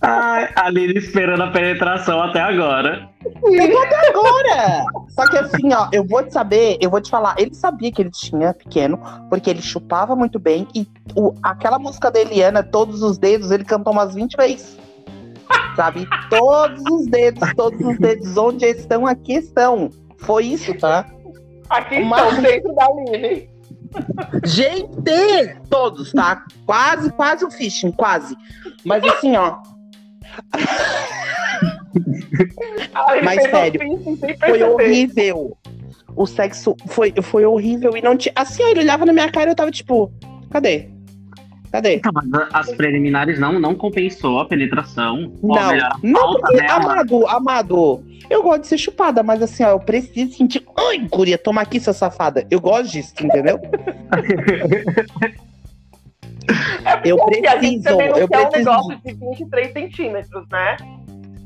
[0.02, 3.10] Ai, a Lili esperando a penetração até agora.
[3.42, 4.86] Pegou até agora!
[5.10, 8.02] Só que assim, ó, eu vou te saber, eu vou te falar, ele sabia que
[8.02, 13.02] ele tinha pequeno, porque ele chupava muito bem e o, aquela música da Eliana, Todos
[13.02, 14.78] os Dedos, ele cantou umas 20 vezes.
[15.76, 16.08] Sabe?
[16.30, 19.90] Todos os dedos, todos os dedos, onde estão, aqui estão.
[20.18, 21.06] Foi isso, tá?
[21.70, 22.28] Aqui Uma...
[22.28, 23.50] estão, dentro da Lili.
[24.46, 26.44] Gente, todos, tá?
[26.66, 28.36] Quase, quase o fishing, quase.
[28.86, 29.58] Mas assim, ó.
[33.24, 33.82] Mas sério,
[34.46, 35.58] foi horrível.
[36.16, 38.34] O sexo foi, foi horrível e não tinha.
[38.36, 40.12] Assim, ele olhava na minha cara e eu tava tipo,
[40.52, 40.90] cadê?
[41.72, 41.96] Cadê?
[41.96, 42.12] Então,
[42.52, 45.32] as preliminares não, não compensou a penetração.
[45.42, 50.34] Não, não porque, amado, amado, eu gosto de ser chupada, mas assim, ó, eu preciso
[50.34, 50.64] sentir.
[50.78, 52.46] Ai, guria, toma aqui, sua safada.
[52.50, 53.60] Eu gosto disso, entendeu?
[56.86, 58.70] é eu preciso, também eu preciso.
[58.70, 60.78] um negócio de 23 centímetros, né?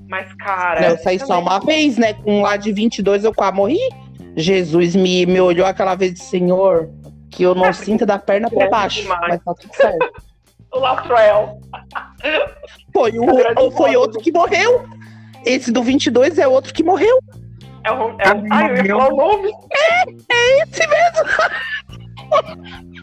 [0.08, 0.82] Mas, cara.
[0.82, 2.14] Não, eu saí só uma vez, né?
[2.14, 3.80] Com um lá de 22 eu quase morri.
[4.36, 6.90] Jesus me, me olhou aquela vez de Senhor,
[7.34, 9.02] que eu não é, sinto da perna para baixo.
[9.02, 9.22] Demais.
[9.28, 10.24] Mas tá tudo certo.
[10.72, 11.60] o Latrell.
[12.94, 14.86] Foi, o, foi outro que morreu.
[15.46, 17.20] esse do 22 é outro que morreu.
[17.86, 18.10] É o.
[18.12, 19.52] É, ah, ai, eu ia falar o nome.
[19.72, 21.24] É, é esse mesmo.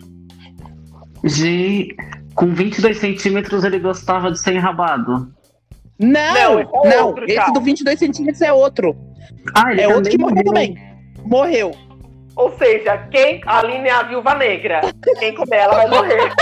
[1.22, 1.94] De,
[2.34, 5.30] com 22 centímetros ele gostava de ser enrabado.
[5.98, 8.96] Não, não, é não outro, esse do 22 centímetros é outro.
[9.54, 10.78] Ah, é outro que morreu, morreu também.
[11.26, 11.72] Morreu.
[12.36, 13.40] Ou seja, quem.
[13.46, 14.80] A Aline é a viúva negra.
[15.18, 16.32] Quem comer ela vai morrer.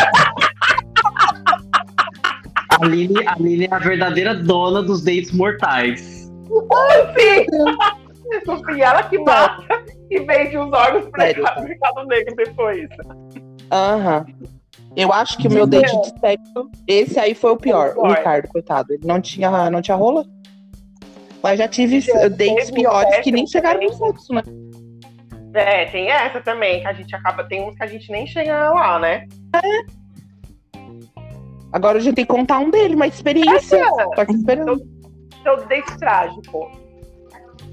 [2.70, 6.00] A Aline, a Aline é a verdadeira dona dos dentes mortais.
[6.00, 7.46] Sim!
[8.46, 12.88] No fim, ela que mata e vende os órgãos para o mercado negro depois.
[13.70, 14.26] Aham.
[14.28, 14.58] Uhum.
[14.96, 17.94] Eu acho que o meu dente de sexo, esse aí foi o pior.
[17.96, 18.92] O Ricardo, coitado.
[18.92, 20.26] Ele não tinha, não tinha rola.
[21.42, 24.42] Mas já tive dentes piores que nem chegaram no sexo, né?
[25.54, 27.44] É, tem essa também, que a gente acaba.
[27.44, 29.26] Tem uns que a gente nem chega lá, né?
[29.54, 29.98] É.
[31.72, 33.76] Agora eu já tenho que contar um dele, uma experiência.
[33.76, 34.78] É, Tô aqui esperando.
[35.42, 36.70] Seu, seu dente trágico.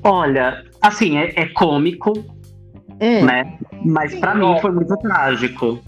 [0.03, 2.13] Olha, assim, é, é cômico,
[3.01, 3.25] hum.
[3.25, 3.57] né?
[3.83, 5.81] Mas para mim foi muito trágico.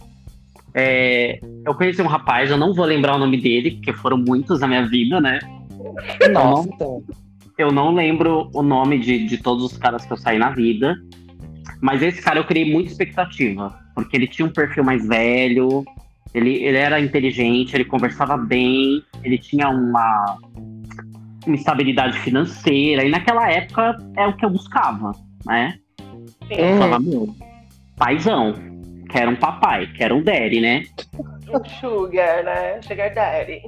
[0.73, 4.59] É, eu conheci um rapaz, eu não vou lembrar o nome dele, porque foram muitos
[4.59, 5.39] na minha vida, né?
[6.31, 6.69] Nossa.
[6.79, 7.03] Eu não,
[7.57, 10.95] eu não lembro o nome de, de todos os caras que eu saí na vida.
[11.81, 13.77] Mas esse cara eu criei muita expectativa.
[13.93, 15.83] Porque ele tinha um perfil mais velho,
[16.33, 20.37] ele, ele era inteligente, ele conversava bem, ele tinha uma,
[21.45, 23.03] uma estabilidade financeira.
[23.03, 25.11] E naquela época é o que eu buscava,
[25.45, 25.79] né?
[26.47, 26.55] Sim.
[26.55, 27.35] Eu falava, meu,
[27.97, 28.53] paizão
[29.09, 30.83] Quero um papai, quero um daddy, né?
[31.49, 32.81] Um sugar, né?
[32.81, 33.61] Sugar daddy.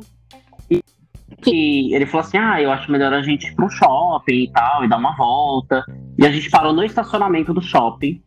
[1.42, 4.84] Que ele falou assim: ah, eu acho melhor a gente ir pro shopping e tal,
[4.84, 5.84] e dar uma volta.
[6.18, 8.22] E a gente parou no estacionamento do shopping.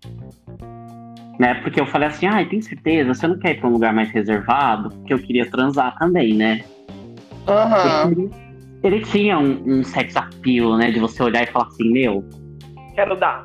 [1.38, 1.54] Né?
[1.54, 3.12] Porque eu falei assim, ah, tem certeza?
[3.12, 4.90] Você não quer ir pra um lugar mais reservado?
[4.90, 6.62] Porque eu queria transar também, né?
[7.48, 8.06] Aham.
[8.06, 8.30] Uhum.
[8.84, 10.90] Ele, ele, tinha um, um sex appeal, né?
[10.90, 12.24] De você olhar e falar assim, meu.
[12.94, 13.42] Quero dar.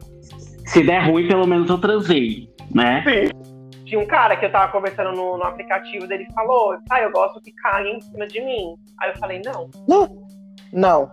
[0.65, 3.03] Se der ruim, pelo menos eu transei, né?
[3.03, 3.56] Sim
[3.87, 7.41] tinha um cara que eu tava conversando no, no aplicativo dele falou, ah, eu gosto
[7.41, 8.75] que caguem em cima de mim.
[8.99, 9.69] Aí eu falei, não.
[9.87, 10.27] Não.
[10.73, 11.11] Não.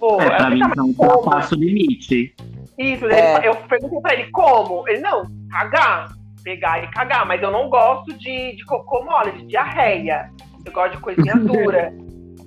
[0.00, 2.34] Pô, é, pra mim, então, ultrapassa o limite.
[2.78, 3.36] Isso, é.
[3.36, 4.88] ele, eu perguntei pra ele como.
[4.88, 6.12] Ele, não, cagar.
[6.42, 10.30] Pegar e cagar, mas eu não gosto de, de cocô mole, de diarreia.
[10.64, 11.94] Eu gosto de coisinha dura.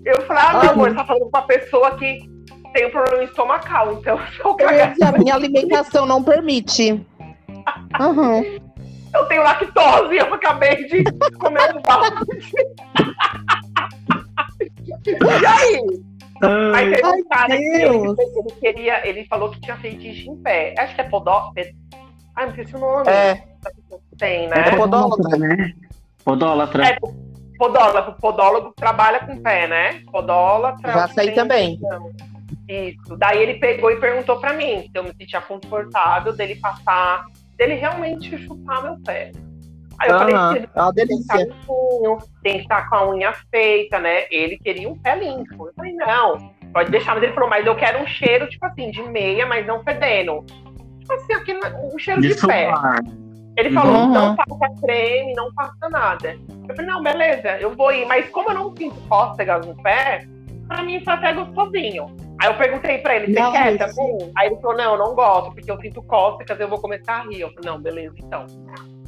[0.04, 2.20] Eu falei, ah, não, amor, você tá falando com uma pessoa que
[2.74, 4.96] tem um problema estomacal, então se eu cagar.
[5.02, 6.94] a minha alimentação não permite.
[8.00, 8.66] Uhum
[9.17, 11.03] eu tenho lactose, eu acabei de
[11.38, 12.51] comer um balde.
[15.06, 16.08] e aí?
[16.41, 20.38] Ai, Mas teve um cara que ele, ele, queria, ele falou que tinha fetiche em
[20.38, 20.75] pé.
[20.77, 21.51] Acho que é podó.
[22.36, 23.10] Ah, não sei se o nome.
[23.10, 23.43] É.
[24.17, 24.67] Tem, né?
[24.67, 25.73] É podólatra, né?
[26.23, 26.86] Podólatra.
[26.86, 26.97] É,
[27.58, 30.01] podólogo, podólogo trabalha com pé, né?
[30.12, 30.93] Podólatra.
[30.93, 31.80] Já sei também.
[32.67, 33.17] Isso.
[33.17, 37.25] Daí ele pegou e perguntou pra mim se eu me sentia confortável dele passar
[37.58, 39.32] dele realmente chupar meu pé.
[40.00, 41.48] Aí eu uhum, falei, é uma delícia.
[42.43, 44.26] tem que estar com a unha feita, né?
[44.30, 45.67] Ele queria um pé limpo.
[45.67, 47.15] Eu falei, não, pode deixar.
[47.15, 50.46] Mas ele falou, mas eu quero um cheiro, tipo assim, de meia, mas não fedendo.
[51.00, 51.60] Tipo assim, aquele,
[51.91, 52.72] um cheiro de, de pé.
[53.58, 54.13] Ele falou, uhum.
[54.13, 56.38] não passa creme, não passa nada.
[56.70, 58.06] Eu falei, não, beleza, eu vou ir.
[58.06, 60.28] Mas como eu não sinto cócegas no pé,
[60.67, 62.15] pra mim foi até gostosinho.
[62.39, 64.32] Aí eu perguntei pra ele, você quer também?
[64.36, 67.23] Aí ele falou, não, eu não gosto, porque eu sinto cócegas, eu vou começar a
[67.23, 67.41] rir.
[67.41, 68.45] Eu falei, não, beleza, então.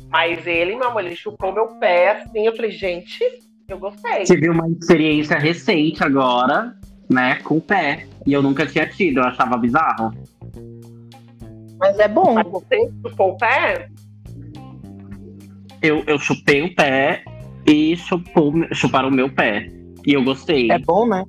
[0.10, 3.20] Mas ele, meu amor, ele chupou meu pé assim, eu falei, gente,
[3.68, 4.24] eu gostei.
[4.24, 6.76] Tive uma experiência recente agora,
[7.08, 8.08] né, com o pé.
[8.26, 10.12] E eu nunca tinha tido, eu achava bizarro.
[11.80, 12.34] Mas é bom.
[12.34, 13.90] Mas você chupou o pé?
[15.82, 17.24] Eu, eu chupei o pé
[17.66, 19.72] e chupou, chuparam o meu pé.
[20.06, 20.72] E eu gostei.
[20.72, 21.24] É bom, né?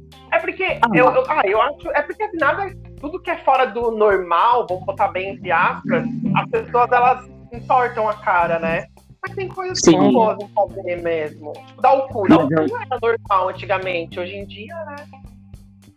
[0.51, 1.91] É porque ah, eu, eu, ah, eu acho.
[1.91, 6.05] É porque assim, nada, tudo que é fora do normal, vamos botar bem entre aspas,
[6.35, 8.87] as pessoas elas importam a cara, né?
[9.23, 9.93] Mas tem coisas Sim.
[9.93, 11.53] que não podem fazer mesmo.
[11.53, 12.27] Tipo, dar o cu.
[12.29, 14.19] Dar o cu não era normal antigamente.
[14.19, 14.97] Hoje em dia, né?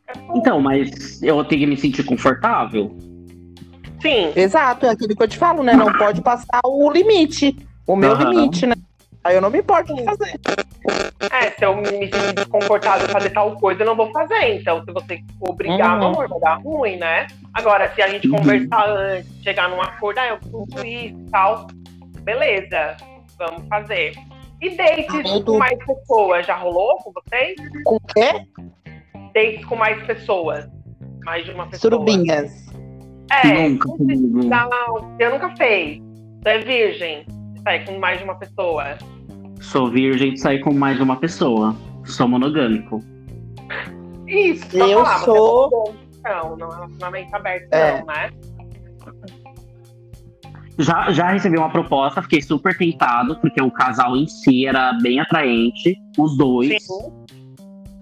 [0.07, 2.95] É então, mas eu tenho que me sentir confortável.
[4.01, 4.33] Sim.
[4.35, 5.73] Exato, é aquilo que eu te falo, né?
[5.73, 7.55] Não pode passar o limite.
[7.87, 8.29] O meu uhum.
[8.29, 8.75] limite, né?
[9.23, 10.39] Aí eu não me importo de fazer.
[11.31, 14.59] É, se eu me sinto desconfortável fazer tal coisa, eu não vou fazer.
[14.59, 16.07] Então, se você obrigar, uhum.
[16.07, 17.27] amor, vai dar ruim, né?
[17.53, 18.37] Agora, se a gente uhum.
[18.37, 21.67] conversar antes, chegar num acordo, ah, eu sinto isso e tal,
[22.21, 22.97] beleza,
[23.37, 24.13] vamos fazer.
[24.61, 27.55] E dates ah, com mais pessoas, já rolou com vocês?
[27.83, 28.47] Com o quê?
[29.33, 30.67] Dates com mais pessoas.
[31.25, 31.91] Mais de uma pessoa.
[31.91, 32.73] Surubinhas.
[33.31, 33.89] É, nunca.
[33.97, 36.01] Não, eu nunca fez.
[36.41, 37.25] Você é virgem?
[37.63, 38.97] Sai com mais de uma pessoa?
[39.63, 41.75] Sou virgem de sair com mais de uma pessoa.
[42.05, 43.01] Sou monogâmico.
[44.27, 45.95] Isso, eu falar, sou.
[46.19, 46.57] então.
[46.57, 47.99] Não é relacionamento aberto, é.
[47.99, 48.29] não, né?
[50.77, 55.19] Já, já recebi uma proposta, fiquei super tentado, porque o casal em si era bem
[55.19, 56.85] atraente, os dois.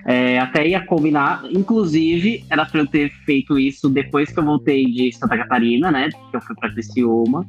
[0.06, 4.86] É, até ia combinar, inclusive, era pra eu ter feito isso depois que eu voltei
[4.86, 6.10] de Santa Catarina, né?
[6.32, 7.46] Que eu fui pra Criciúma.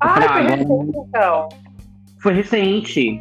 [0.00, 1.48] Ah, foi ah, recente, então.
[2.18, 3.20] Foi recente.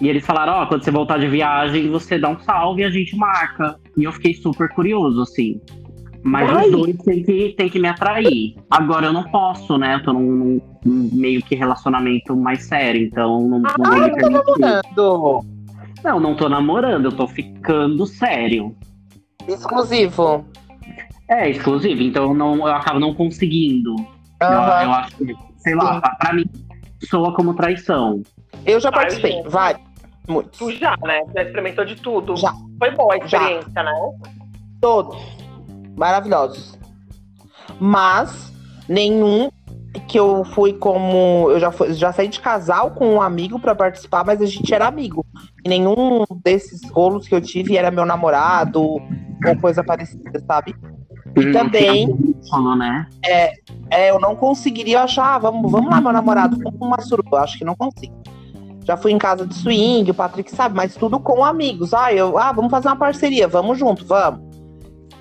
[0.00, 2.84] E eles falaram, ó, oh, quando você voltar de viagem, você dá um salve e
[2.84, 3.78] a gente marca.
[3.96, 5.60] E eu fiquei super curioso, assim.
[6.22, 6.66] Mas Ai.
[6.66, 8.56] os dois têm que, tem que me atrair.
[8.70, 9.96] Agora eu não posso, né?
[9.96, 14.60] Eu tô num, num meio que relacionamento mais sério, então não, não vou me permitir.
[14.60, 15.54] Namorando.
[16.02, 18.74] Não, não tô namorando, eu tô ficando sério.
[19.46, 20.44] Exclusivo.
[21.28, 23.92] É, exclusivo, então eu, não, eu acabo não conseguindo.
[23.92, 24.06] Uhum.
[24.40, 26.44] Eu, eu, acho que, sei lá, pra, pra mim,
[27.02, 28.22] soa como traição.
[28.64, 29.76] Eu já participei, vai.
[30.26, 30.58] Muitos.
[30.58, 31.20] Tu já, né?
[31.34, 32.36] Já experimentou de tudo.
[32.36, 32.52] Já.
[32.78, 33.82] Foi boa a experiência, já.
[33.82, 33.92] né?
[34.80, 35.44] Todos
[35.96, 36.78] maravilhosos.
[37.80, 38.52] Mas
[38.88, 39.50] nenhum
[40.08, 41.50] que eu fui como.
[41.50, 44.72] Eu já, fui, já saí de casal com um amigo para participar, mas a gente
[44.74, 45.24] era amigo.
[45.64, 49.02] E nenhum desses rolos que eu tive era meu namorado ou
[49.60, 50.74] coisa parecida, sabe?
[51.36, 52.08] E hum, também.
[52.50, 53.06] Falou, né?
[53.24, 53.52] É,
[53.90, 57.40] é, eu não conseguiria achar, ah, vamos, vamos lá, meu namorado, com uma suruba.
[57.40, 58.14] Acho que não consigo.
[58.84, 61.94] Já fui em casa de swing, o Patrick sabe, mas tudo com amigos.
[61.94, 64.40] Ah, eu, ah, vamos fazer uma parceria, vamos junto, vamos.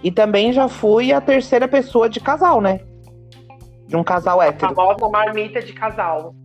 [0.04, 2.82] E também já fui a terceira pessoa de casal, né?
[3.88, 4.74] De um casal hétero.
[4.74, 6.36] A famosa marmita de casal.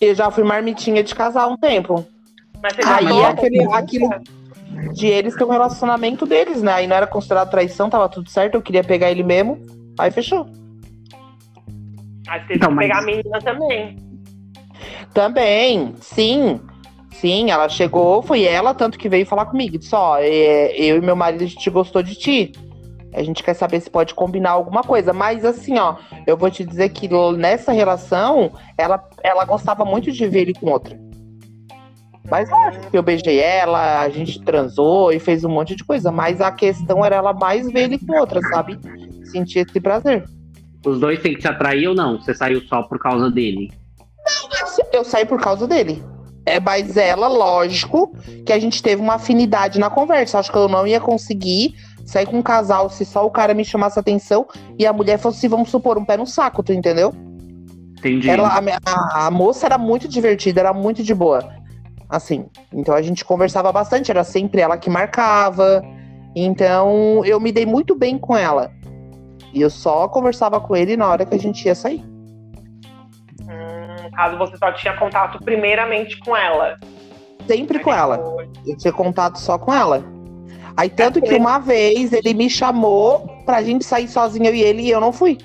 [0.00, 2.06] Eu já fui marmitinha de casal um tempo.
[2.62, 4.08] Mas você já Aí aquele, aquilo
[4.94, 6.72] de eles ter um relacionamento deles, né?
[6.72, 9.60] Aí não era considerado traição, tava tudo certo, eu queria pegar ele mesmo.
[9.98, 10.46] Aí fechou.
[12.28, 13.96] Aí teve então, que pegar a menina também.
[15.14, 16.60] Também, sim.
[17.12, 19.78] Sim, ela chegou, foi ela, tanto que veio falar comigo.
[19.78, 22.52] Disse, ó, é, eu e meu marido, a gente gostou de ti.
[23.14, 25.14] A gente quer saber se pode combinar alguma coisa.
[25.14, 30.26] Mas assim, ó, eu vou te dizer que nessa relação, ela, ela gostava muito de
[30.26, 30.98] ver ele com outra.
[32.30, 36.12] Mas lógico que eu beijei ela, a gente transou e fez um monte de coisa.
[36.12, 38.78] Mas a questão era ela mais ver ele com outra, sabe?
[39.36, 40.24] Sentir esse prazer.
[40.84, 42.20] Os dois têm que se atrair ou não?
[42.20, 43.72] Você saiu só por causa dele?
[44.92, 46.02] Eu saí por causa dele.
[46.44, 48.12] É, mas ela, lógico,
[48.44, 50.38] que a gente teve uma afinidade na conversa.
[50.38, 53.64] Acho que eu não ia conseguir sair com um casal se só o cara me
[53.64, 54.46] chamasse atenção
[54.78, 57.12] e a mulher fosse, vamos supor, um pé no saco, tu entendeu?
[57.98, 58.30] Entendi.
[58.30, 58.48] Ela,
[58.86, 61.42] a, a moça era muito divertida, era muito de boa.
[62.08, 65.82] Assim, então a gente conversava bastante, era sempre ela que marcava.
[66.36, 68.70] Então eu me dei muito bem com ela.
[69.56, 72.04] E eu só conversava com ele na hora que a gente ia sair.
[73.40, 76.76] Hum, caso você só tinha contato primeiramente com ela.
[77.46, 78.18] Sempre com ela.
[78.66, 80.04] Eu tinha contato só com ela.
[80.76, 84.82] Aí tanto que uma vez ele me chamou pra gente sair sozinho eu e ele
[84.82, 85.38] e eu não fui.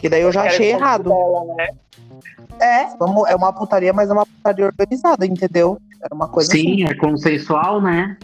[0.00, 1.10] Que daí eu já achei errado.
[1.10, 1.68] Dela, né?
[2.60, 5.78] É, é uma putaria, mas é uma putaria organizada, entendeu?
[6.02, 6.92] Era uma coisa Sim, assim.
[6.92, 8.16] é consensual, né?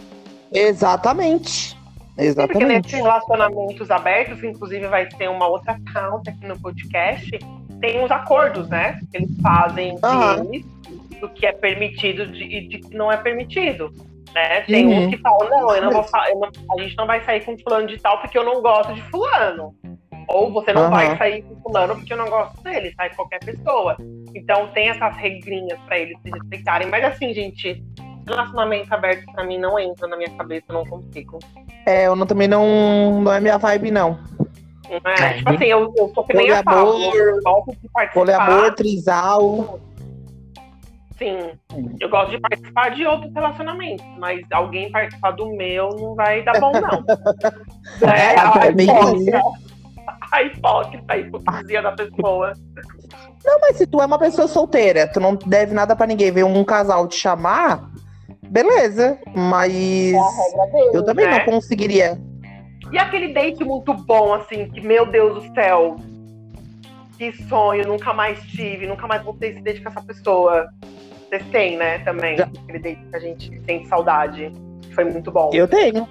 [0.52, 1.80] Exatamente.
[2.16, 2.52] Exatamente.
[2.52, 7.38] Porque nesses relacionamentos abertos, inclusive vai ter uma outra pauta aqui no podcast,
[7.80, 9.00] tem os acordos, né?
[9.10, 13.92] Que eles fazem de, do que é permitido e de que não é permitido.
[14.34, 14.62] Né?
[14.62, 15.06] Tem uhum.
[15.06, 17.56] uns que falam, não, eu não vou eu não, a gente não vai sair com
[17.58, 19.74] fulano de tal porque eu não gosto de fulano.
[20.28, 20.90] Ou você não uhum.
[20.90, 23.96] vai sair com fulano porque eu não gosto dele, sai qualquer pessoa.
[24.34, 26.88] Então tem essas regrinhas para eles se respeitarem.
[26.88, 27.82] Mas assim, gente,
[28.26, 31.38] relacionamento aberto pra mim não entra na minha cabeça, eu não consigo.
[31.86, 34.18] É, eu não, também não, não é minha vibe, não.
[34.88, 38.12] É, tipo assim, eu, eu tô que nem a Paula, eu gosto de participar.
[38.12, 39.80] Poliamor, trisal.
[41.18, 41.52] Sim,
[42.00, 46.60] eu gosto de participar de outros relacionamentos, mas alguém participar do meu não vai dar
[46.60, 47.04] bom, não.
[48.08, 49.42] é, a, hipócrita,
[50.32, 52.52] a hipócrita, a hipocrisia da pessoa.
[53.44, 56.44] Não, mas se tu é uma pessoa solteira, tu não deve nada para ninguém, ver
[56.44, 57.88] um casal te chamar,
[58.46, 59.18] beleza.
[59.34, 60.14] Mas é
[60.92, 61.38] eu também né?
[61.38, 62.18] não conseguiria.
[62.90, 65.96] E aquele date muito bom, assim, que, meu Deus do céu,
[67.16, 70.68] que sonho, nunca mais tive, nunca mais voltei a se dedicar a essa pessoa.
[71.28, 72.36] Vocês têm, né, também.
[72.36, 72.44] Já.
[72.44, 74.52] Aquele date que a gente tem saudade.
[74.94, 75.50] Foi muito bom.
[75.54, 76.06] Eu tenho.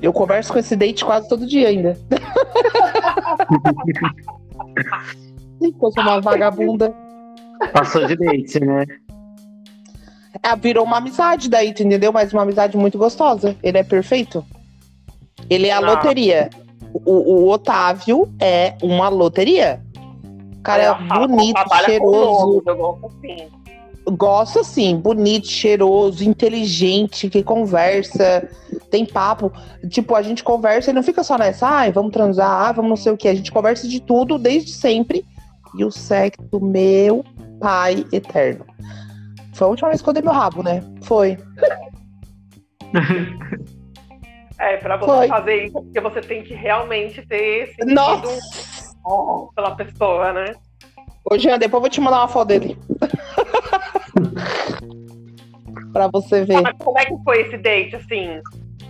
[0.00, 1.96] Eu converso com esse date quase todo dia ainda.
[5.60, 6.92] Eu sou uma vagabunda.
[7.72, 8.84] Passou de date, né?
[10.42, 12.12] É, virou uma amizade daí, tu entendeu?
[12.12, 13.56] Mas uma amizade muito gostosa.
[13.62, 14.44] Ele é perfeito.
[15.50, 15.88] Ele é a Não.
[15.88, 16.48] loteria.
[16.92, 19.80] O, o, Otávio é uma loteria.
[20.58, 22.62] O cara é bonito, cheiroso.
[24.06, 28.48] eu gosto assim bonito, cheiroso, inteligente, que conversa,
[28.90, 29.50] tem papo.
[29.88, 32.96] Tipo, a gente conversa e não fica só nessa, ai, vamos transar, ah, vamos não
[32.96, 33.28] sei o que.
[33.28, 35.24] A gente conversa de tudo desde sempre.
[35.76, 37.24] E o sexo, meu
[37.58, 38.66] pai eterno.
[39.52, 40.82] Foi a última vez que eu dei meu rabo, né?
[41.02, 41.36] Foi.
[44.58, 45.26] É, pra você Foi.
[45.26, 48.94] fazer isso, porque você tem que realmente ter sentido Nossa.
[49.56, 50.54] pela pessoa, né?
[51.28, 52.78] Ô, Jean, depois eu vou te mandar uma foto dele.
[55.92, 56.64] pra você ver.
[56.64, 58.40] Ah, como é que foi esse date, assim?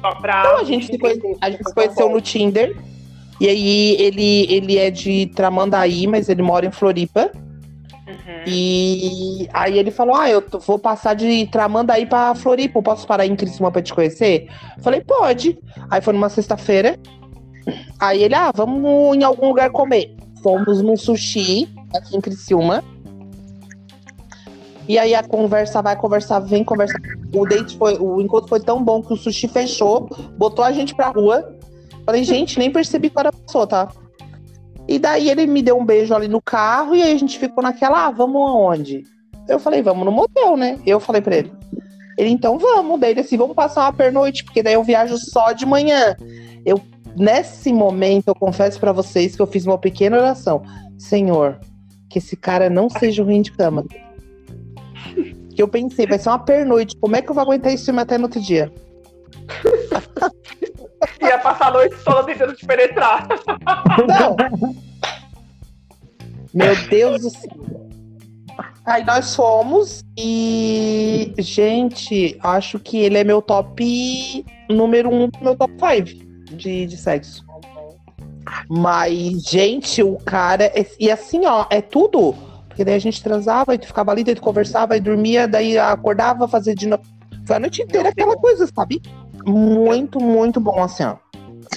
[0.02, 0.40] Só pra.
[0.40, 2.76] Então, a gente se, conhece, a gente se conheceu no Tinder.
[3.40, 7.32] E aí ele, ele é de Tramandaí, mas ele mora em Floripa.
[8.06, 8.42] Uhum.
[8.46, 12.82] E aí ele falou: Ah, eu vou passar de Tramandaí pra Floripa.
[12.82, 14.48] Posso parar em Criciúma pra te conhecer?
[14.80, 15.58] Falei, pode.
[15.90, 16.98] Aí foi numa sexta-feira.
[18.00, 20.16] Aí ele, ah, vamos em algum lugar comer.
[20.42, 22.82] Fomos num sushi aqui em Criciúma.
[24.88, 26.98] E aí a conversa vai, conversar, vem, conversar.
[27.32, 30.94] O date foi, o encontro foi tão bom que o sushi fechou, botou a gente
[30.94, 31.56] pra rua.
[32.04, 33.88] Falei, gente, nem percebi que era pessoa, tá?
[34.92, 37.62] E daí ele me deu um beijo ali no carro e aí a gente ficou
[37.62, 39.04] naquela, ah, vamos aonde?
[39.48, 40.78] Eu falei, vamos no motel, né?
[40.84, 41.50] Eu falei pra ele.
[42.18, 43.00] Ele, então vamos.
[43.00, 46.14] Daí ele assim, vamos passar uma pernoite, porque daí eu viajo só de manhã.
[46.62, 46.78] Eu,
[47.16, 50.62] nesse momento, eu confesso para vocês que eu fiz uma pequena oração.
[50.98, 51.58] Senhor,
[52.10, 53.86] que esse cara não seja ruim de cama.
[55.54, 56.98] Que eu pensei, vai ser uma pernoite.
[56.98, 58.70] Como é que eu vou aguentar filme até no outro dia?
[61.20, 63.26] Ia passar a noite toda tentando te penetrar.
[64.08, 64.36] Não.
[66.54, 67.50] Meu Deus do céu.
[68.84, 75.72] Aí nós fomos e, gente, acho que ele é meu top número um, meu top
[75.72, 77.44] 5 de, de sexo.
[78.68, 80.64] Mas, gente, o cara.
[80.64, 82.34] É, e assim, ó, é tudo.
[82.68, 85.78] Porque daí a gente transava, e tu ficava ali, daí tu conversava e dormia, daí
[85.78, 87.02] acordava, fazia de novo.
[87.46, 89.00] Foi a noite inteira aquela coisa, sabe?
[89.46, 91.16] Muito, muito bom, assim, ó.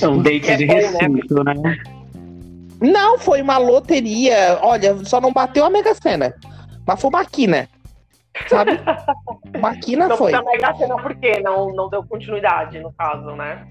[0.01, 1.77] É um date de recinto, né?
[2.81, 4.59] Não, foi uma loteria.
[4.61, 6.35] Olha, só não bateu a Mega Sena.
[6.85, 7.69] Mas foi maquina.
[8.47, 8.71] Sabe?
[9.59, 10.31] maquina não foi.
[10.31, 13.65] Não foi a Mega Sena porque não, não deu continuidade, no caso, né?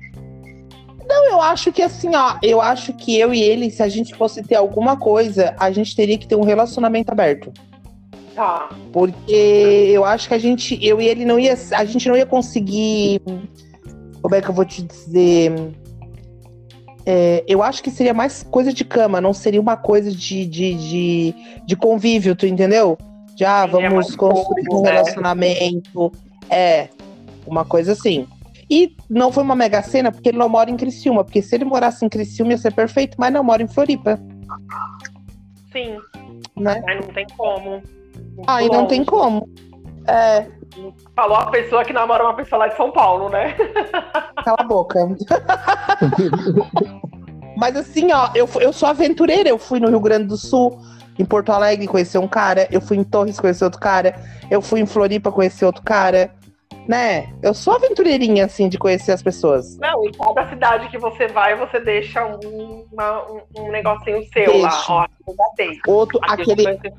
[1.07, 4.15] Não, eu acho que assim, ó, eu acho que eu e ele, se a gente
[4.15, 7.53] fosse ter alguma coisa, a gente teria que ter um relacionamento aberto.
[8.35, 8.71] Tá.
[8.93, 12.27] Porque eu acho que a gente, eu e ele não ia, a gente não ia
[12.27, 13.21] conseguir,
[14.25, 15.53] como é que eu vou te dizer?
[17.05, 20.75] É, eu acho que seria mais coisa de cama, não seria uma coisa de, de,
[20.75, 21.35] de,
[21.67, 22.97] de convívio, tu entendeu?
[23.37, 24.93] Já ah, vamos construir um né?
[24.93, 26.11] relacionamento.
[26.49, 26.89] É,
[27.47, 28.27] uma coisa assim.
[28.71, 31.23] E não foi uma mega cena porque ele não mora em Criciúma.
[31.23, 34.19] Porque se ele morasse em Criciúma ia ser perfeito, mas não mora em Floripa.
[35.71, 35.99] Sim.
[36.57, 36.83] Né?
[36.87, 37.71] Mas não tem como.
[37.73, 38.81] Muito Aí longe.
[38.81, 39.47] não tem como.
[40.07, 40.47] É.
[41.15, 43.55] Falou a pessoa que namora uma pessoa lá de São Paulo, né?
[44.45, 44.99] Cala a boca.
[47.57, 49.49] Mas assim, ó, eu, eu sou aventureira.
[49.49, 50.79] Eu fui no Rio Grande do Sul,
[51.19, 52.69] em Porto Alegre, conhecer um cara.
[52.71, 54.15] Eu fui em Torres conhecer outro cara.
[54.51, 56.31] Eu fui em Floripa conhecer outro cara
[56.89, 57.33] né?
[57.43, 59.77] Eu sou aventureirinha, assim, de conhecer as pessoas.
[59.79, 64.53] Não, em cada cidade que você vai, você deixa um, uma, um, um negocinho seu
[64.53, 64.93] Deixa.
[64.93, 65.09] lá.
[65.87, 66.95] Ó, Outro, aquele, aquele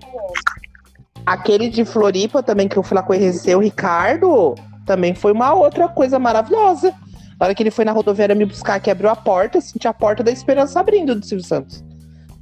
[1.71, 4.55] de Floripa também, que eu fui lá conhecer o Ricardo,
[4.85, 6.93] também foi uma outra coisa maravilhosa.
[7.39, 9.93] Na hora que ele foi na rodoviária me buscar, que abriu a porta, senti a
[9.93, 11.83] porta da esperança abrindo do Silvio Santos.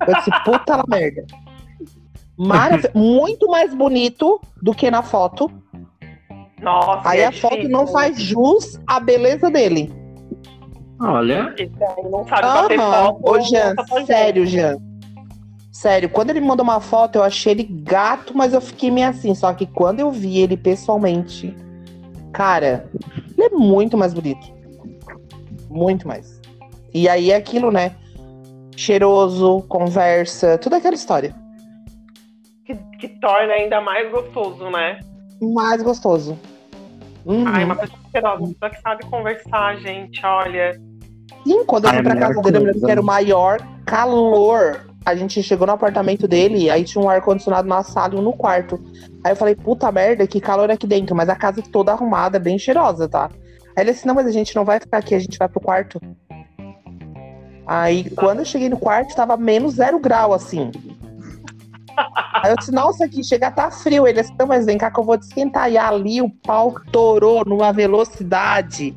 [0.08, 1.26] Eu disse, puta la merda.
[2.38, 5.52] Marav muito mais bonito do que na foto.
[6.62, 7.50] Nossa, aí é a difícil.
[7.50, 9.92] foto não faz jus à beleza dele.
[11.00, 11.54] Olha.
[12.10, 13.30] Não sabe bater foto.
[13.30, 13.76] Ô, Jean,
[14.06, 14.78] sério, Jean.
[15.74, 19.10] Sério, quando ele me mandou uma foto, eu achei ele gato, mas eu fiquei meio
[19.10, 19.34] assim.
[19.34, 21.58] Só que quando eu vi ele pessoalmente,
[22.32, 22.88] cara,
[23.36, 24.54] ele é muito mais bonito.
[25.72, 26.40] Muito mais.
[26.94, 27.96] E aí é aquilo, né?
[28.78, 31.34] Cheiroso, conversa, toda aquela história.
[32.66, 35.00] Que, que torna ainda mais gostoso, né?
[35.42, 36.38] Mais gostoso.
[37.26, 37.48] Uhum.
[37.48, 40.80] Ai, uma pessoa cheirosa, uma pessoa que sabe conversar, gente, olha.
[41.44, 44.93] Sim, quando eu fui pra casa dele, eu lembro que era o maior calor.
[45.06, 48.34] A gente chegou no apartamento dele, aí tinha um ar-condicionado na sala e um no
[48.34, 48.80] quarto.
[49.24, 52.58] Aí eu falei, puta merda, que calor aqui dentro, mas a casa toda arrumada, bem
[52.58, 53.30] cheirosa, tá?
[53.76, 55.60] Aí ele disse, não, mas a gente não vai ficar aqui, a gente vai pro
[55.60, 56.00] quarto.
[57.66, 60.72] Aí quando eu cheguei no quarto, tava menos zero grau, assim.
[61.96, 64.08] Aí eu disse, nossa, aqui chega tá frio.
[64.08, 65.72] Ele disse, não, mas vem cá que eu vou te esquentar.
[65.72, 68.96] E ali o pau torou numa velocidade.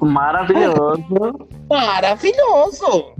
[0.00, 1.48] Maravilhoso.
[1.68, 3.15] Maravilhoso.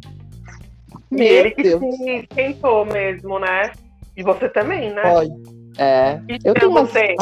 [1.10, 1.80] Meu ele Deus.
[1.80, 3.72] que se esquentou mesmo, né?
[4.16, 5.02] E você também, né?
[5.02, 5.32] Pode.
[5.78, 6.20] É.
[6.28, 7.14] E eu tenho você?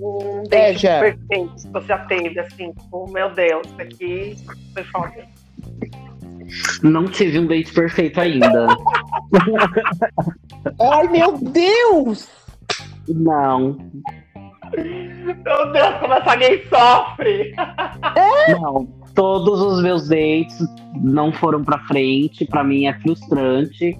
[0.00, 4.36] um date é, perfeito que você já teve, assim, tipo, meu Deus, isso aqui
[4.72, 5.24] foi foda.
[6.82, 8.66] Não tive um date perfeito ainda.
[10.80, 12.28] Ai, meu Deus!
[13.08, 13.78] Não.
[14.76, 17.54] Meu Deus, como essa gay sofre!
[18.16, 18.54] É?
[18.54, 20.58] Não, todos os meus dates
[21.00, 22.44] não foram pra frente.
[22.44, 23.98] Pra mim é frustrante.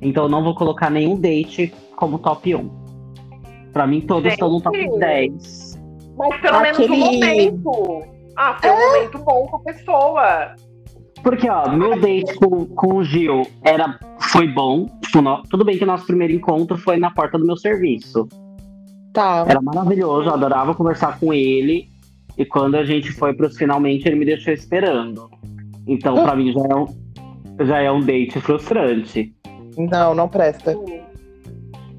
[0.00, 2.86] Então eu não vou colocar nenhum date como top 1.
[3.72, 5.78] Pra mim, todos estão no top 10.
[6.16, 6.88] Mas pelo Aquele...
[6.88, 8.02] menos um momento.
[8.36, 8.72] Ah, foi é?
[8.72, 10.54] um momento bom com a pessoa.
[11.22, 14.86] Porque, ó, meu date com, com o Gil era, foi bom.
[15.02, 18.28] Tipo, no, tudo bem que o nosso primeiro encontro foi na porta do meu serviço.
[19.12, 19.44] Tá.
[19.48, 21.88] Era maravilhoso, eu adorava conversar com ele.
[22.36, 25.30] E quando a gente foi pros finalmente, ele me deixou esperando.
[25.86, 29.34] Então, pra mim, já é, um, já é um date frustrante.
[29.76, 30.74] Não, não presta.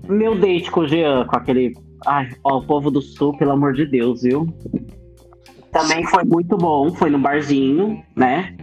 [0.07, 1.73] Meu date com o Jean, com aquele.
[2.05, 4.47] Ai, ó, o povo do sul, pelo amor de Deus, viu?
[5.71, 8.55] Também foi muito bom, foi no barzinho, né?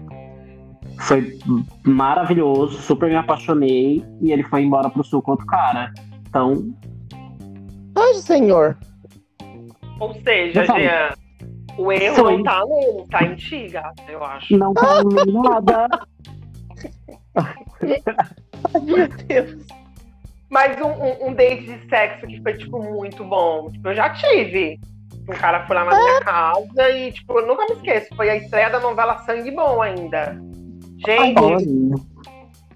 [1.01, 1.39] Foi
[1.85, 5.93] maravilhoso, super me apaixonei e ele foi embora pro sul com outro cara.
[6.29, 6.73] Então.
[7.97, 8.79] Ai, senhor.
[10.01, 11.15] Ou seja, Jean,
[11.77, 12.37] o erro Foi.
[12.37, 14.57] não tá nele, tá em ti, gata, eu acho.
[14.57, 15.89] Não tá em nada.
[17.35, 17.55] Ai,
[18.83, 19.67] meu Deus.
[20.51, 23.71] Mas um, um, um, date de sexo que foi, tipo, muito bom.
[23.73, 24.79] Tipo, eu já tive.
[25.29, 28.15] Um cara foi lá na minha casa e, tipo, eu nunca me esqueço.
[28.15, 30.39] Foi a estreia da novela Sangue Bom ainda.
[31.05, 32.05] Gente,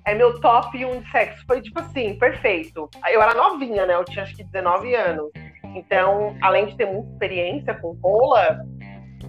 [0.04, 1.44] é meu top 1 de sexo.
[1.46, 2.88] Foi, tipo assim, perfeito.
[3.10, 3.94] Eu era novinha, né?
[3.94, 5.30] Eu tinha acho que 19 anos.
[5.76, 8.60] Então, além de ter muita experiência com rola,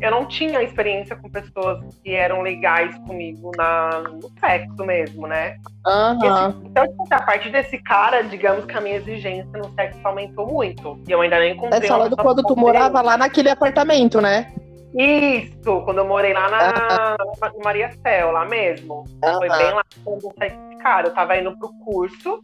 [0.02, 5.58] eu não tinha experiência com pessoas que eram legais comigo na, no sexo mesmo, né?
[5.86, 6.62] Uhum.
[6.66, 11.00] então, tipo, a partir desse cara, digamos que a minha exigência no sexo aumentou muito.
[11.08, 11.80] E eu ainda nem encontrei.
[11.80, 14.52] É falando quando tu morava lá naquele apartamento, né?
[14.94, 19.06] Isso, quando eu morei lá na, na Maria Céu, lá mesmo.
[19.24, 19.38] Uhum.
[19.38, 21.08] Foi bem lá quando eu saí com esse cara.
[21.08, 22.44] Eu tava indo pro curso.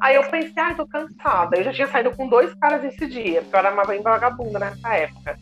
[0.00, 1.56] Aí eu pensei, ai, ah, tô cansada.
[1.56, 4.58] Eu já tinha saído com dois caras esse dia, porque eu era uma bem vagabunda
[4.58, 5.38] nessa época.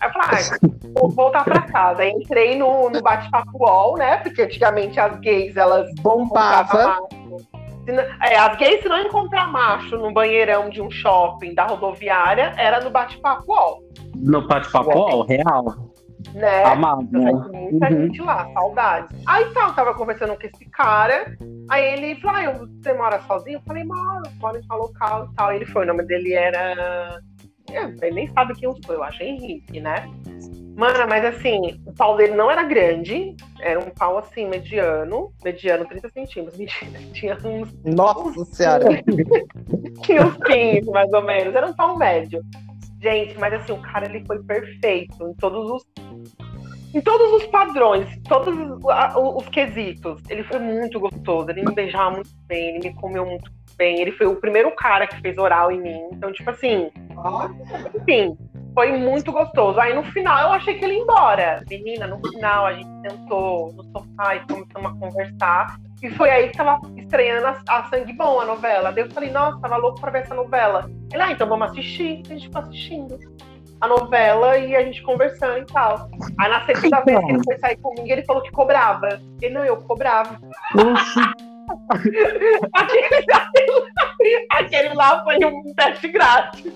[0.00, 2.02] Aí eu falei, ah, vou voltar pra casa.
[2.02, 4.18] Aí entrei no, no bate-papo UOL, né?
[4.18, 7.08] Porque antigamente as gays, elas bombavam.
[8.22, 12.80] É, as gays, se não encontrar macho no banheirão de um shopping da rodoviária, era
[12.80, 13.82] no bate-papo UOL.
[14.14, 15.88] No bate-papo UOL, real.
[16.34, 16.64] Né?
[16.64, 17.02] Amado.
[17.10, 18.06] Muita uhum.
[18.06, 19.14] gente lá, saudade.
[19.26, 21.36] Aí tá, eu tava conversando com esse cara.
[21.70, 23.58] Aí ele falou: ah, você mora sozinho?
[23.58, 25.52] Eu falei, moro, moro em tal local e tal.
[25.52, 27.20] Ele foi, o nome dele era
[27.74, 30.08] ele nem sabe quem eu sou, eu acho Henrique, né?
[30.78, 35.84] Mano, mas assim, o pau dele não era grande, era um pau assim, mediano, mediano
[35.84, 36.54] 30 centímetros.
[36.58, 37.74] Mentira, tinha uns.
[37.84, 38.84] Nossa senhora!
[40.06, 42.40] tinha uns 15, mais ou menos, era um pau médio.
[43.02, 45.84] Gente, mas assim, o cara ele foi perfeito em todos os.
[46.94, 48.80] Em todos os padrões, todos os,
[49.36, 50.22] os quesitos.
[50.28, 54.00] Ele foi muito gostoso, ele me beijava muito bem, ele me comeu muito bem.
[54.00, 56.00] Ele foi o primeiro cara que fez oral em mim.
[56.12, 56.90] Então, tipo assim,
[57.94, 58.36] enfim,
[58.74, 59.80] foi muito gostoso.
[59.80, 61.64] Aí no final eu achei que ele ia embora.
[61.70, 65.80] Menina, no final a gente sentou no sofá e começamos a conversar.
[66.02, 68.92] E foi aí que tava estreando a, a Sangue Bom, a novela.
[68.92, 70.90] Daí eu falei, nossa, tava louco pra ver essa novela.
[71.12, 72.22] Ele, ah, então vamos assistir.
[72.26, 73.18] A gente ficou assistindo
[73.80, 76.08] a novela e a gente conversando e tal.
[76.38, 79.20] Aí na segunda vez que ele foi sair comigo, ele falou que cobrava.
[79.40, 80.38] Ele, não, eu cobrava.
[82.74, 83.26] Aquele,
[84.50, 86.72] aquele lá foi um teste grátis.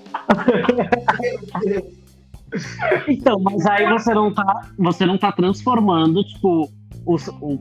[3.08, 6.70] então, mas aí você não tá, você não tá transformando, tipo,
[7.06, 7.58] o, o,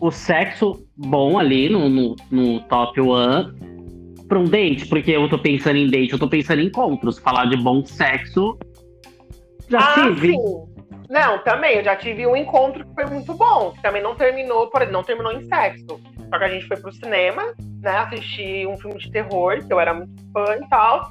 [0.00, 3.54] o sexo bom ali no, no, no top one
[4.28, 7.18] pra um date, porque eu tô pensando em date, eu tô pensando em encontros.
[7.18, 8.58] Falar de bom sexo.
[9.68, 10.32] Já ah, tive.
[10.32, 10.66] Sim.
[11.08, 14.68] Não, também, eu já tive um encontro que foi muito bom, que também não terminou,
[14.68, 16.00] por não terminou em sexo.
[16.28, 17.98] Só que a gente foi pro cinema, né?
[17.98, 21.10] Assistir um filme de terror, que eu era muito fã e tal.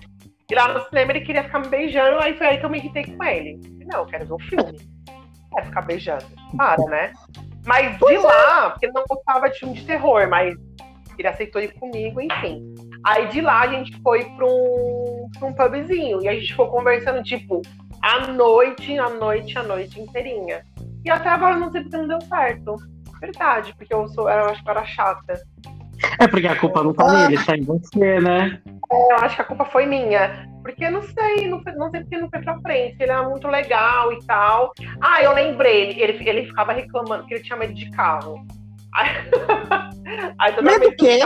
[0.49, 2.77] E lá no cinema ele queria ficar me beijando, aí foi aí que eu me
[2.77, 3.59] irritei com ele.
[3.91, 4.77] Não, eu quero ver o filme.
[5.53, 6.25] Quer ficar beijando.
[6.55, 7.13] Para, né?
[7.65, 10.55] Mas de lá, porque ele não gostava de filme de terror, mas
[11.17, 12.75] ele aceitou ir comigo, enfim.
[13.03, 16.67] Aí de lá a gente foi pra um, pra um pubzinho e a gente ficou
[16.67, 17.61] conversando, tipo,
[18.01, 20.63] a noite, a noite, a noite inteirinha.
[21.03, 22.75] E até agora não sei porque não deu certo.
[23.25, 25.41] Verdade, porque eu sou, eu acho que eu era chata.
[26.19, 27.27] É porque a culpa não tá ah.
[27.27, 28.61] nele, tá em você, né?
[28.91, 30.47] É, eu acho que a culpa foi minha.
[30.61, 32.95] Porque não sei, não, não sei porque não foi pra frente.
[32.99, 34.73] Ele era muito legal e tal.
[35.01, 38.45] Ah, eu lembrei, ele, ele ficava reclamando que ele tinha medo de carro.
[38.95, 39.09] Aí,
[40.39, 41.19] aí toda medo vez quê?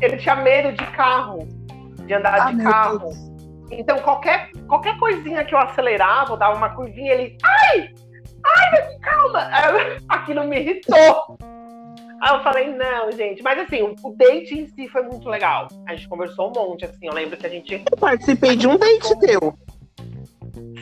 [0.00, 1.46] Ele tinha medo de carro,
[2.06, 2.98] de andar ah, de carro.
[3.00, 3.32] Deus.
[3.72, 7.36] Então, qualquer, qualquer coisinha que eu acelerava, eu dava uma curvinha, ele.
[7.42, 7.90] Ai!
[8.44, 9.48] Ai, calma!
[10.08, 11.38] Aquilo me irritou.
[12.22, 13.42] Aí eu falei, não, gente.
[13.42, 15.66] Mas assim, o, date em si foi muito legal.
[15.88, 17.06] A gente conversou um monte, assim.
[17.06, 17.82] Eu lembro que a gente.
[17.90, 19.52] Eu participei de um date teu.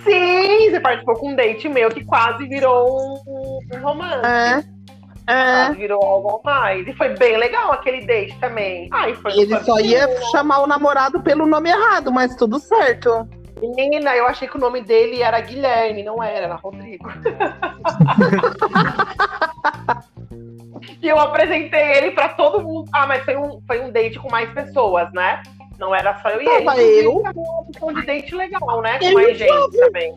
[0.04, 4.26] Sim, você participou com um date meu que quase virou um, um romance.
[4.26, 4.80] É.
[5.26, 5.72] É.
[5.72, 6.86] Virou algo mais.
[6.86, 8.88] E foi bem legal aquele date também.
[8.92, 13.28] Ai, foi Ele só ia chamar o namorado pelo nome errado, mas tudo certo.
[13.60, 17.10] Menina, eu achei que o nome dele era Guilherme, não era, era Rodrigo.
[21.02, 22.88] e eu apresentei ele pra todo mundo.
[22.92, 25.42] Ah, mas foi um, foi um date com mais pessoas, né?
[25.78, 26.64] Não era só eu e ele.
[26.64, 27.18] Tava eu.
[27.18, 28.98] Uma opção de date legal, né?
[28.98, 30.16] Com mais gente também.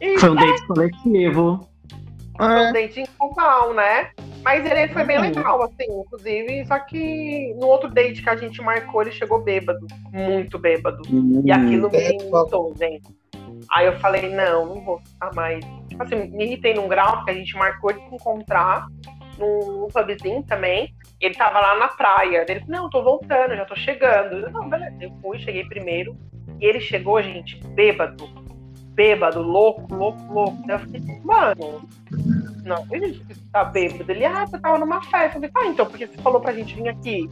[0.00, 1.68] E, foi um date coletivo.
[2.40, 2.68] É.
[2.68, 4.10] Um date informal, né?
[4.42, 5.22] Mas ele foi bem uhum.
[5.22, 6.64] legal, assim, inclusive.
[6.66, 9.86] Só que no outro date que a gente marcou, ele chegou bêbado.
[10.12, 11.02] Muito bêbado.
[11.10, 11.42] Uhum.
[11.44, 13.08] E aquilo me irritou, gente.
[13.70, 15.64] Aí eu falei, não, não vou ficar mais.
[15.88, 18.86] Tipo assim, me irritei num grau, porque a gente marcou de se encontrar
[19.38, 20.94] num pubzinho também.
[21.20, 22.44] Ele tava lá na praia.
[22.48, 24.36] Ele falou, não, tô voltando, já tô chegando.
[24.36, 24.96] Eu, não, beleza.
[25.00, 26.16] Eu fui, cheguei primeiro.
[26.60, 28.45] E ele chegou, gente, bêbado
[28.96, 30.58] bêbado, louco, louco, louco.
[30.66, 31.86] Eu fiquei, mano,
[32.64, 33.22] não, ele
[33.52, 34.10] tá bêbado.
[34.10, 35.38] Ele, ah, você tava numa festa.
[35.38, 37.30] Eu falei, ah, então, porque você falou pra gente vir aqui?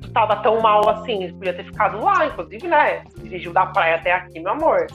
[0.00, 3.04] Tu tava tão mal assim, podia ter ficado lá, inclusive, né?
[3.18, 4.86] Dirigiu da praia até aqui, meu amor.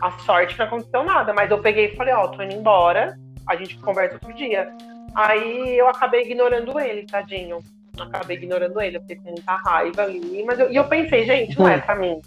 [0.00, 3.18] A sorte não aconteceu nada, mas eu peguei e falei, ó, oh, tô indo embora,
[3.46, 4.70] a gente conversa outro dia.
[5.14, 7.58] Aí eu acabei ignorando ele, tadinho.
[7.98, 10.44] Acabei ignorando ele, eu fiquei com muita raiva ali.
[10.46, 12.20] Mas eu, e eu pensei, gente, não é pra mim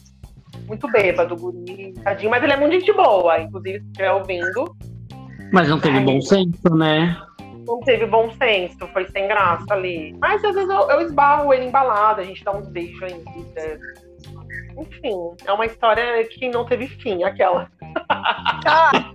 [0.68, 4.76] muito bêbado, guri, tadinho, mas ele é muito gente boa, inclusive, se estiver ouvindo.
[5.52, 7.18] Mas não teve bom senso, né?
[7.66, 10.16] Não teve bom senso, foi sem graça ali.
[10.20, 13.80] Mas às vezes eu, eu esbarro ele embalado, a gente dá uns beijos ainda.
[14.78, 15.14] Enfim,
[15.46, 17.70] é uma história que não teve fim, aquela.
[18.66, 19.12] Ah,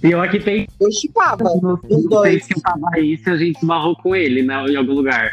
[0.00, 0.68] pior que tem.
[0.80, 1.42] Eu chipava.
[1.90, 2.46] Os dois.
[2.46, 4.54] que tava isso, a gente esbarrou com ele, né?
[4.66, 5.28] Em algum lugar.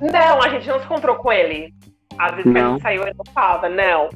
[0.00, 1.74] Não, a gente não se encontrou com ele.
[2.16, 2.66] Às vezes não.
[2.66, 4.10] a gente saiu e não tava, não.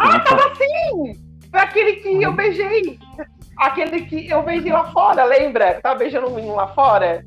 [0.00, 1.12] Ah, tava assim!
[1.50, 2.98] Foi aquele que eu beijei.
[3.58, 5.80] Aquele que eu beijei lá fora, lembra?
[5.82, 7.24] Tava beijando um menino lá fora.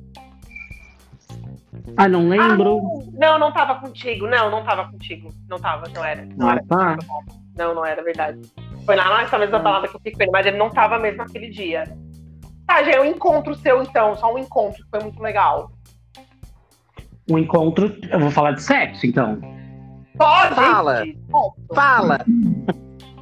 [1.95, 2.79] Ah, não lembro.
[2.79, 4.25] Ah, não, não tava contigo.
[4.25, 5.29] Não, não tava contigo.
[5.47, 6.25] Não tava, não era.
[6.35, 6.63] Não, era.
[6.65, 6.97] Tá.
[7.55, 8.41] Não, não era verdade.
[8.85, 9.61] Foi lá nessa mesma ah.
[9.61, 11.83] balada que eu fiquei com ele, mas ele não tava mesmo naquele dia.
[12.65, 14.15] Tá, já é um encontro seu, então.
[14.15, 15.71] Só um encontro que foi muito legal.
[17.29, 17.95] Um encontro.
[18.09, 19.52] Eu vou falar de sexo, então.
[20.17, 20.55] Pode!
[20.55, 21.03] Fala!
[21.73, 22.25] Fala!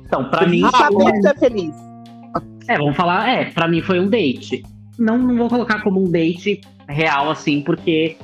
[0.05, 0.61] Então, pra mim.
[0.65, 1.73] Ah, você é feliz.
[2.67, 4.63] É, vamos falar, é, pra mim foi um date.
[4.99, 8.17] Não, não vou colocar como um date real, assim, porque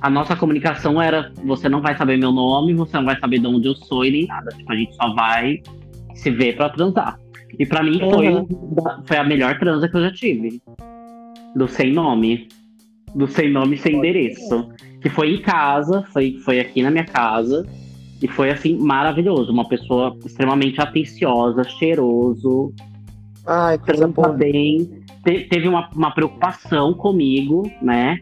[0.00, 3.46] a nossa comunicação era: você não vai saber meu nome, você não vai saber de
[3.46, 4.50] onde eu sou e nem nada.
[4.56, 5.62] Tipo, a gente só vai
[6.14, 7.18] se ver pra transar.
[7.58, 8.46] E pra mim foi, uhum.
[9.04, 10.60] foi a melhor transa que eu já tive.
[11.54, 12.48] Do sem nome.
[13.14, 14.70] Do sem nome sem endereço.
[15.00, 17.66] Que foi em casa, foi, foi aqui na minha casa.
[18.22, 19.52] E foi assim, maravilhoso.
[19.52, 22.72] Uma pessoa extremamente atenciosa, cheiroso.
[23.46, 24.28] Ai, coisa boa.
[24.28, 25.02] bem.
[25.24, 28.20] Te, teve uma, uma preocupação comigo, né?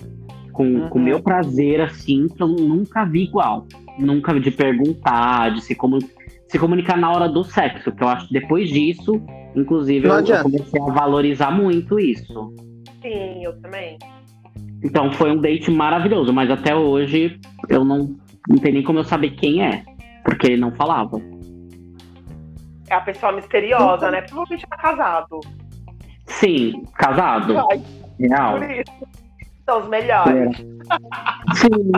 [0.52, 1.02] Com o uhum.
[1.02, 3.66] meu prazer, assim, que eu nunca vi igual.
[3.98, 5.98] Nunca vi de perguntar, de se, comu
[6.48, 7.92] se comunicar na hora do sexo.
[7.92, 9.20] Que eu acho que depois disso,
[9.54, 12.54] inclusive, eu, eu comecei a valorizar muito isso.
[13.02, 13.98] Sim, eu também.
[14.82, 17.38] Então foi um date maravilhoso, mas até hoje
[17.68, 18.16] eu não,
[18.48, 19.82] não tenho nem como eu saber quem é,
[20.30, 21.20] porque ele não falava.
[22.88, 24.12] É a pessoa misteriosa, uhum.
[24.12, 24.22] né?
[24.22, 25.40] Provavelmente é casado.
[26.26, 27.54] Sim, casado.
[27.70, 27.82] Ai,
[28.18, 28.58] Real.
[28.58, 28.92] Por isso.
[29.64, 30.58] São os melhores.
[30.58, 31.54] É.
[31.54, 31.92] Sim.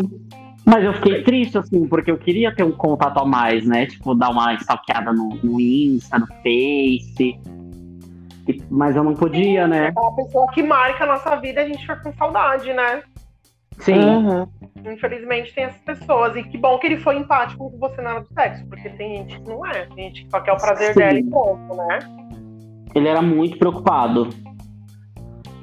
[0.65, 3.87] Mas eu fiquei triste, assim, porque eu queria ter um contato a mais, né?
[3.87, 7.39] Tipo, dar uma stalkeada no, no Insta, no Face.
[8.71, 9.93] Mas eu não podia, né?
[9.95, 13.03] É uma pessoa que marca a nossa vida, a gente fica com saudade, né?
[13.83, 13.99] Sim.
[13.99, 14.49] Uhum.
[14.93, 16.37] Infelizmente tem essas pessoas.
[16.37, 19.19] E que bom que ele foi empático com você na hora do sexo, porque tem
[19.19, 19.87] gente que não é.
[19.87, 21.01] Tem gente que só quer o prazer Sim.
[21.01, 21.99] dela e pronto, né?
[22.95, 24.29] Ele era muito preocupado.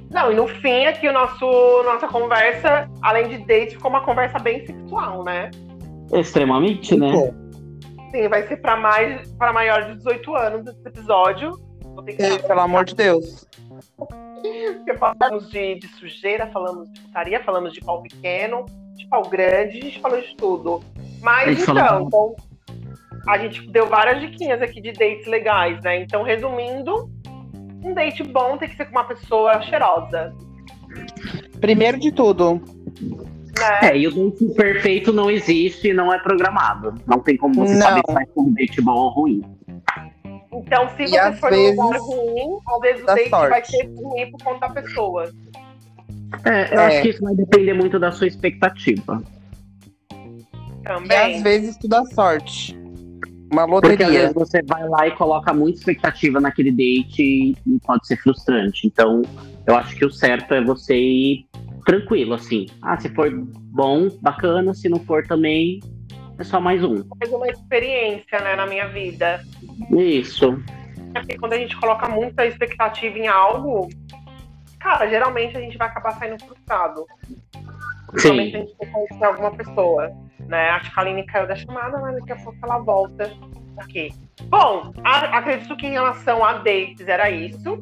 [0.09, 1.45] Não, e no fim aqui o nosso
[1.83, 5.51] nossa conversa, além de date, ficou uma conversa bem sexual, né?
[6.11, 7.11] Extremamente, né?
[8.11, 11.51] Sim, vai ser para mais para maior de 18 anos esse episódio.
[12.17, 13.47] É, pelo amor de Deus.
[14.41, 18.65] Porque falamos de, de, sujeira, falamos de putaria, falamos de pau pequeno,
[18.95, 20.83] de pau grande, a gente falou de tudo.
[21.21, 22.35] Mas então, então,
[23.27, 26.01] a gente deu várias diquinhas aqui de dates legais, né?
[26.01, 27.09] Então, resumindo,
[27.83, 30.33] um date bom tem que ser com uma pessoa cheirosa.
[31.59, 32.61] Primeiro de tudo,
[33.59, 33.89] Né?
[33.91, 36.95] É, e o date perfeito não existe e não é programado.
[37.05, 37.81] Não tem como você não.
[37.81, 39.41] saber se vai ser um date bom ou ruim.
[40.59, 43.49] Então, se e você for vezes, num lugar ruim, talvez o date sorte.
[43.49, 45.31] vai ser ruim por conta da pessoa.
[46.45, 46.85] É, eu é.
[46.85, 49.23] acho que isso vai depender muito da sua expectativa.
[50.83, 51.33] Também.
[51.33, 52.77] E às vezes tudo dá sorte.
[53.51, 53.97] Uma loteria.
[53.97, 58.17] Porque às vezes você vai lá e coloca muita expectativa naquele date e pode ser
[58.17, 58.85] frustrante.
[58.85, 59.21] Então,
[59.65, 61.47] eu acho que o certo é você ir
[61.85, 62.67] tranquilo, assim.
[62.81, 64.73] Ah, se for bom, bacana.
[64.73, 65.79] Se não for também,
[66.39, 67.03] é só mais um.
[67.19, 69.43] Mais uma experiência, né, na minha vida.
[69.91, 70.63] Isso.
[71.13, 73.89] É porque quando a gente coloca muita expectativa em algo,
[74.79, 77.05] cara, geralmente a gente vai acabar saindo frustrado.
[78.11, 80.11] Principalmente a gente for conhecer alguma pessoa.
[80.39, 80.69] Né?
[80.69, 83.31] Acho que a Aline caiu da chamada, mas daqui a pouco ela volta
[83.77, 84.11] aqui.
[84.43, 87.79] Bom, a, acredito que em relação a dates era isso.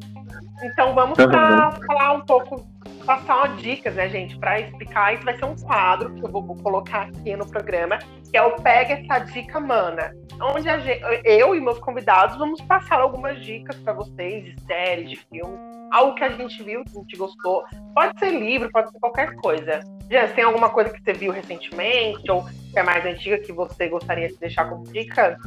[0.64, 2.66] Então vamos para falar um pouco,
[3.08, 5.14] passar dicas, né, gente, para explicar.
[5.14, 7.98] Isso vai ser um quadro que eu vou, colocar aqui no programa,
[8.30, 10.12] que é o Pega essa dica, mana.
[10.38, 15.16] Onde gente, eu e meus convidados vamos passar algumas dicas para vocês de séries, de
[15.16, 15.58] filmes,
[15.90, 17.64] algo que a gente viu, que a gente gostou.
[17.94, 19.80] Pode ser livro, pode ser qualquer coisa.
[20.10, 23.88] Já tem alguma coisa que você viu recentemente ou que é mais antiga que você
[23.88, 25.38] gostaria de deixar como dica?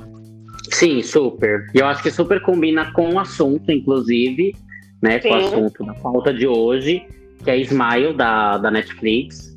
[0.71, 1.69] Sim, super.
[1.75, 4.55] E eu acho que super combina com o assunto, inclusive,
[4.99, 5.21] né?
[5.21, 5.29] Sim.
[5.29, 7.05] Com o assunto da pauta de hoje,
[7.43, 9.51] que é Smile, da, da Netflix.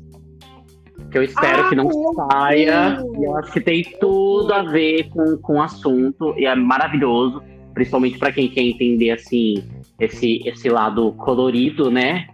[1.11, 1.89] Que eu espero ah, que não
[2.29, 2.97] saia.
[3.17, 6.33] E eu acho que tem tudo a ver com, com o assunto.
[6.37, 7.41] E é maravilhoso,
[7.73, 9.63] principalmente para quem quer entender, assim,
[9.99, 12.27] esse, esse lado colorido, né?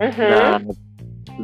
[0.00, 0.28] Uhum.
[0.28, 0.60] Da,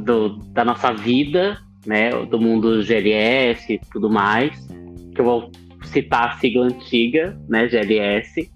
[0.00, 4.66] do, da nossa vida, né, do mundo GLS e tudo mais,
[5.14, 5.50] que eu vou
[5.84, 8.50] citar a sigla antiga, né, GLS,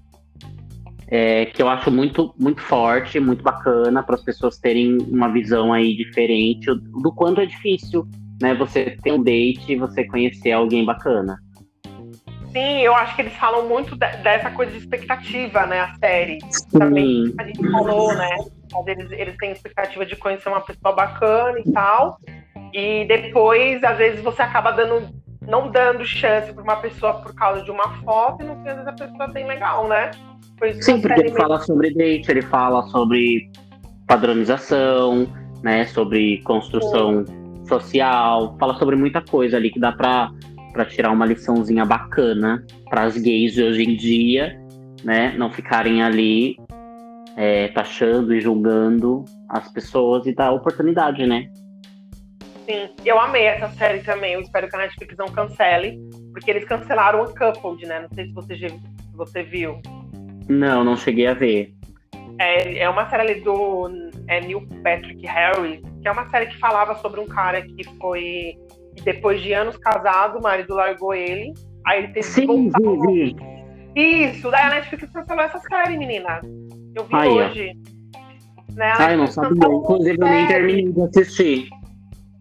[1.10, 5.72] é, que eu acho muito, muito forte, muito bacana para as pessoas terem uma visão
[5.72, 8.06] aí diferente do, quanto é difícil,
[8.40, 11.38] né, você ter um date e você conhecer alguém bacana.
[12.52, 15.80] Sim, eu acho que eles falam muito de, dessa coisa de expectativa, né?
[15.80, 16.38] A série.
[16.50, 16.78] Sim.
[16.78, 18.36] Também a gente falou, né?
[18.88, 22.18] Eles, eles têm expectativa de conhecer uma pessoa bacana e tal.
[22.72, 25.08] E depois, às vezes, você acaba dando,
[25.50, 28.76] não dando chance para uma pessoa por causa de uma foto, e no fim, às
[28.76, 30.12] vezes, a pessoa tem legal, né?
[30.80, 31.38] Sim, porque ele mesmo.
[31.38, 33.50] fala sobre date, ele fala sobre
[34.06, 35.26] padronização,
[35.62, 35.84] né?
[35.86, 37.64] Sobre construção Sim.
[37.66, 40.30] social, fala sobre muita coisa ali que dá para
[40.72, 44.56] para tirar uma liçãozinha bacana para as gays de hoje em dia,
[45.02, 45.34] né?
[45.36, 46.56] Não ficarem ali
[47.36, 51.48] é, taxando e julgando as pessoas e dar oportunidade, né?
[52.70, 54.34] Sim, eu amei essa série também.
[54.34, 55.98] Eu espero que a Netflix não cancele,
[56.32, 58.00] porque eles cancelaram o Coupled, né?
[58.00, 59.80] Não sei se você, se você viu.
[60.48, 61.74] Não, não cheguei a ver.
[62.38, 63.90] É, é uma série ali do
[64.28, 68.54] é, Neil Patrick Harris, que é uma série que falava sobre um cara que foi
[69.02, 71.52] depois de anos casado, o marido largou ele.
[71.86, 73.08] Aí ele teve Sim, que voltar.
[73.08, 73.36] Vi,
[73.94, 74.26] vi.
[74.26, 76.40] Isso, daí a Netflix cancelou essa série, menina.
[76.94, 77.72] Eu vi hoje.
[78.76, 78.92] Né?
[78.96, 79.66] Ai, não sabia.
[79.66, 81.79] Inclusive, eu nem terminei de assistir.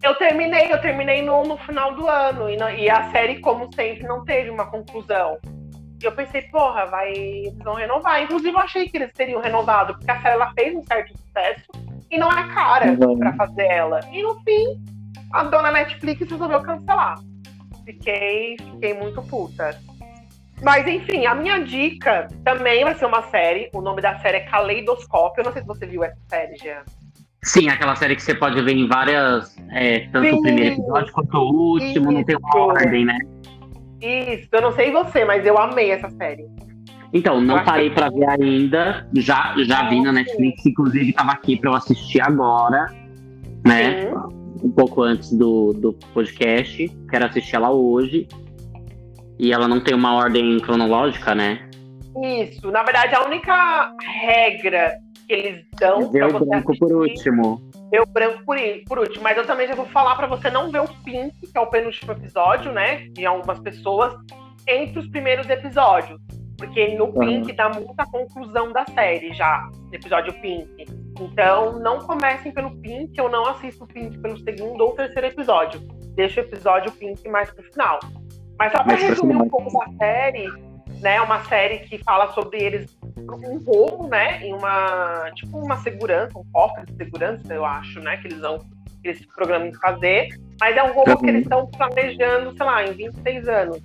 [0.02, 2.48] Eu terminei, eu terminei no, no final do ano.
[2.48, 5.38] E, não, e, a série, como sempre, não teve uma conclusão.
[6.02, 8.22] E eu pensei, porra, vai, eles vão renovar.
[8.22, 11.66] Inclusive, eu achei que eles teriam renovado, porque a série ela fez um certo sucesso
[12.10, 13.18] e não é cara uhum.
[13.18, 14.00] para fazer ela.
[14.10, 14.82] E no fim,
[15.32, 17.18] a dona Netflix resolveu cancelar.
[17.84, 19.78] Fiquei, fiquei muito puta.
[20.62, 23.70] Mas enfim, a minha dica também vai ser uma série.
[23.74, 25.40] O nome da série é Caleidoscópio.
[25.40, 26.82] Eu não sei se você viu essa série, Jean.
[27.42, 29.56] Sim, aquela série que você pode ver em várias.
[29.70, 32.12] É, tanto Sim, o primeiro episódio quanto o último, isso.
[32.12, 33.18] não tem uma ordem, né?
[34.00, 36.46] Isso, eu não sei você, mas eu amei essa série.
[37.12, 39.08] Então, não parei para ver ainda.
[39.16, 42.86] Já, já vi na Netflix, inclusive estava aqui para eu assistir agora,
[43.64, 44.02] né?
[44.02, 46.88] Sim um pouco antes do, do podcast.
[47.08, 48.28] Quero assistir ela hoje.
[49.38, 51.68] E ela não tem uma ordem cronológica, né?
[52.22, 52.70] Isso.
[52.70, 54.92] Na verdade, a única regra
[55.30, 56.10] que eles dão.
[56.10, 57.62] Ver o branco por último.
[57.88, 58.56] Ver o branco por,
[58.88, 59.22] por último.
[59.22, 61.68] Mas eu também já vou falar para você não ver o Pink, que é o
[61.68, 63.06] penúltimo episódio, né?
[63.10, 64.12] De algumas pessoas,
[64.66, 66.20] entre os primeiros episódios.
[66.58, 67.56] Porque no Pink uhum.
[67.56, 70.84] dá muita conclusão da série já, no episódio Pink.
[71.20, 75.80] Então, não comecem pelo Pink, eu não assisto o Pink pelo segundo ou terceiro episódio.
[76.16, 78.00] Deixa o episódio Pink mais pro final.
[78.58, 80.48] Mas só para resumir um pouco da série,
[81.00, 81.20] né?
[81.20, 84.44] Uma série que fala sobre eles um roubo, né?
[84.44, 88.16] Em uma tipo uma segurança, um cofre de segurança, eu acho, né?
[88.18, 88.58] Que eles vão
[89.02, 90.28] eles programam de fazer.
[90.60, 93.82] Mas é um roubo que eles estão planejando, sei lá, em 26 anos.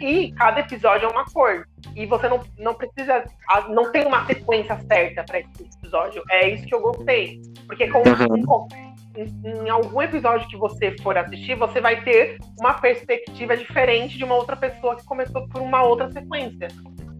[0.00, 1.66] E cada episódio é uma cor.
[1.94, 3.24] E você não, não precisa.
[3.68, 6.22] Não tem uma sequência certa para esse episódio.
[6.30, 7.40] É isso que eu gostei.
[7.66, 8.42] Porque com, uhum.
[8.44, 8.68] com,
[9.16, 14.34] em, algum episódio que você for assistir, você vai ter uma perspectiva diferente de uma
[14.34, 16.68] outra pessoa que começou por uma outra sequência.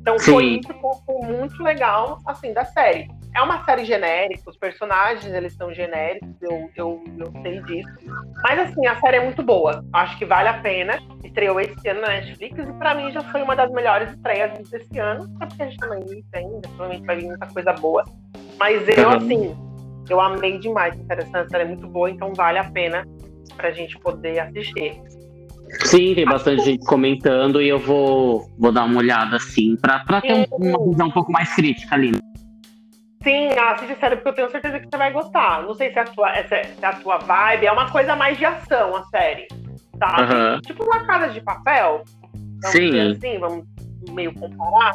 [0.01, 0.33] Então Sim.
[0.33, 3.09] foi isso que foi muito legal, assim, da série.
[3.35, 7.91] É uma série genérica, os personagens, eles são genéricos, eu, eu, eu sei disso.
[8.43, 9.83] Mas, assim, a série é muito boa.
[9.93, 10.99] Acho que vale a pena.
[11.25, 14.99] Estreou esse ano na Netflix e, pra mim, já foi uma das melhores estreias desse
[14.99, 15.25] ano.
[15.37, 18.05] Até porque a gente também tá ainda, provavelmente vai vir muita coisa boa.
[18.59, 19.17] Mas eu, uhum.
[19.17, 19.57] assim,
[20.13, 23.07] eu amei demais Interessante, a série é muito boa, então vale a pena
[23.57, 25.01] pra gente poder assistir.
[25.85, 30.21] Sim, tem bastante gente comentando e eu vou, vou dar uma olhada assim, pra, pra
[30.21, 32.13] ter um, uma visão um pouco mais crítica ali.
[33.23, 35.63] Sim, assiste a série porque eu tenho certeza que você vai gostar.
[35.63, 38.37] Não sei se é a tua, se é a tua vibe, é uma coisa mais
[38.37, 39.49] de ação a série,
[39.99, 40.17] tá?
[40.21, 40.61] Uhum.
[40.61, 42.05] Tipo uma casa de papel.
[42.67, 42.99] Sim.
[43.01, 43.65] assim, vamos
[44.11, 44.93] meio comparar.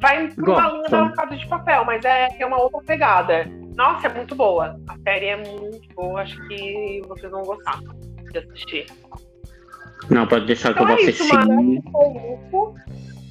[0.00, 3.46] Vai por uma linha da casa de papel, mas é, é uma outra pegada.
[3.76, 4.80] Nossa, é muito boa.
[4.88, 7.78] A série é muito boa, acho que vocês vão gostar
[8.32, 8.86] de assistir.
[10.10, 11.24] Não, pode deixar então que eu vou é assistir.
[11.24, 12.74] Isso, mano.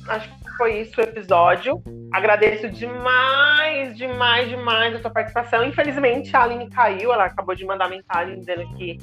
[0.08, 1.82] Acho que foi isso o episódio.
[2.14, 5.64] Agradeço demais, demais, demais a sua participação.
[5.64, 8.98] Infelizmente, a Aline caiu, ela acabou de mandar mensagem dizendo que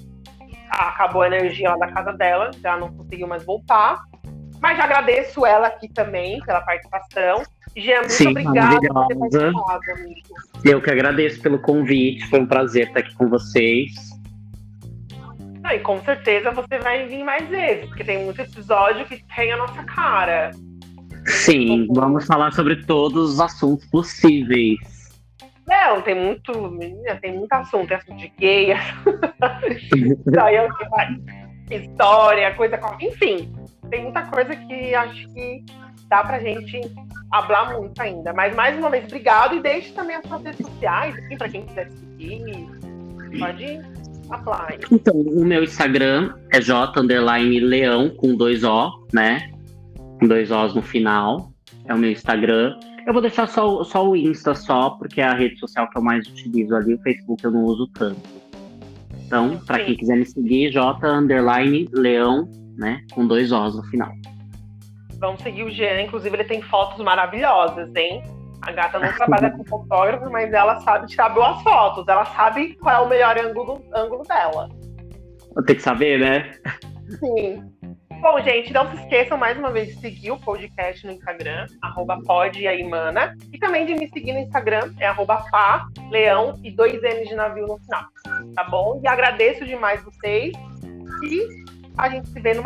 [0.70, 4.00] acabou a energia lá da casa dela, ela não conseguiu mais voltar.
[4.60, 7.42] Mas já agradeço ela aqui também pela participação.
[7.76, 10.20] Jean, muito Sim, obrigada por ter participado, amigo.
[10.64, 13.92] Eu que agradeço pelo convite, foi um prazer estar aqui com vocês.
[15.74, 19.56] e com certeza você vai vir mais vezes, porque tem muito episódio que tem a
[19.56, 20.50] nossa cara.
[21.26, 24.78] Sim, vamos falar sobre todos os assuntos possíveis.
[25.66, 28.74] Não, tem muito, menina, tem muito assunto, tem assunto de gay,
[31.70, 32.94] história, coisa com.
[33.00, 33.52] Enfim,
[33.88, 35.64] tem muita coisa que acho que
[36.12, 36.78] dá pra gente
[37.30, 38.34] falar muito ainda.
[38.34, 41.64] Mas mais uma vez, obrigado e deixe também as suas redes sociais, assim, pra quem
[41.64, 42.68] quiser seguir.
[43.38, 43.80] Pode
[44.30, 44.78] apply.
[44.90, 49.50] Então, o meu Instagram é J leão com dois O, né?
[50.20, 51.50] com dois Os no final.
[51.86, 52.78] É o meu Instagram.
[53.06, 56.02] Eu vou deixar só, só o Insta só, porque é a rede social que eu
[56.02, 56.94] mais utilizo ali.
[56.94, 58.20] O Facebook eu não uso tanto.
[59.26, 63.00] Então, para quem quiser me seguir, J underline Leão, né?
[63.12, 64.12] Com dois Os no final.
[65.22, 68.24] Vamos seguir o Jean, inclusive ele tem fotos maravilhosas, hein?
[68.60, 72.08] A gata não trabalha com fotógrafo, mas ela sabe tirar boas fotos.
[72.08, 74.68] Ela sabe qual é o melhor ângulo, ângulo dela.
[75.64, 76.50] Tem que saber, né?
[77.20, 77.62] Sim.
[78.20, 82.20] Bom, gente, não se esqueçam mais uma vez de seguir o podcast no Instagram, arroba
[82.22, 87.28] podaimana, e também de me seguir no Instagram, é arroba pá, leão e dois N's
[87.28, 88.04] de navio no final,
[88.56, 89.00] tá bom?
[89.04, 90.52] E agradeço demais vocês
[91.22, 91.46] e
[91.96, 92.64] a gente se vê no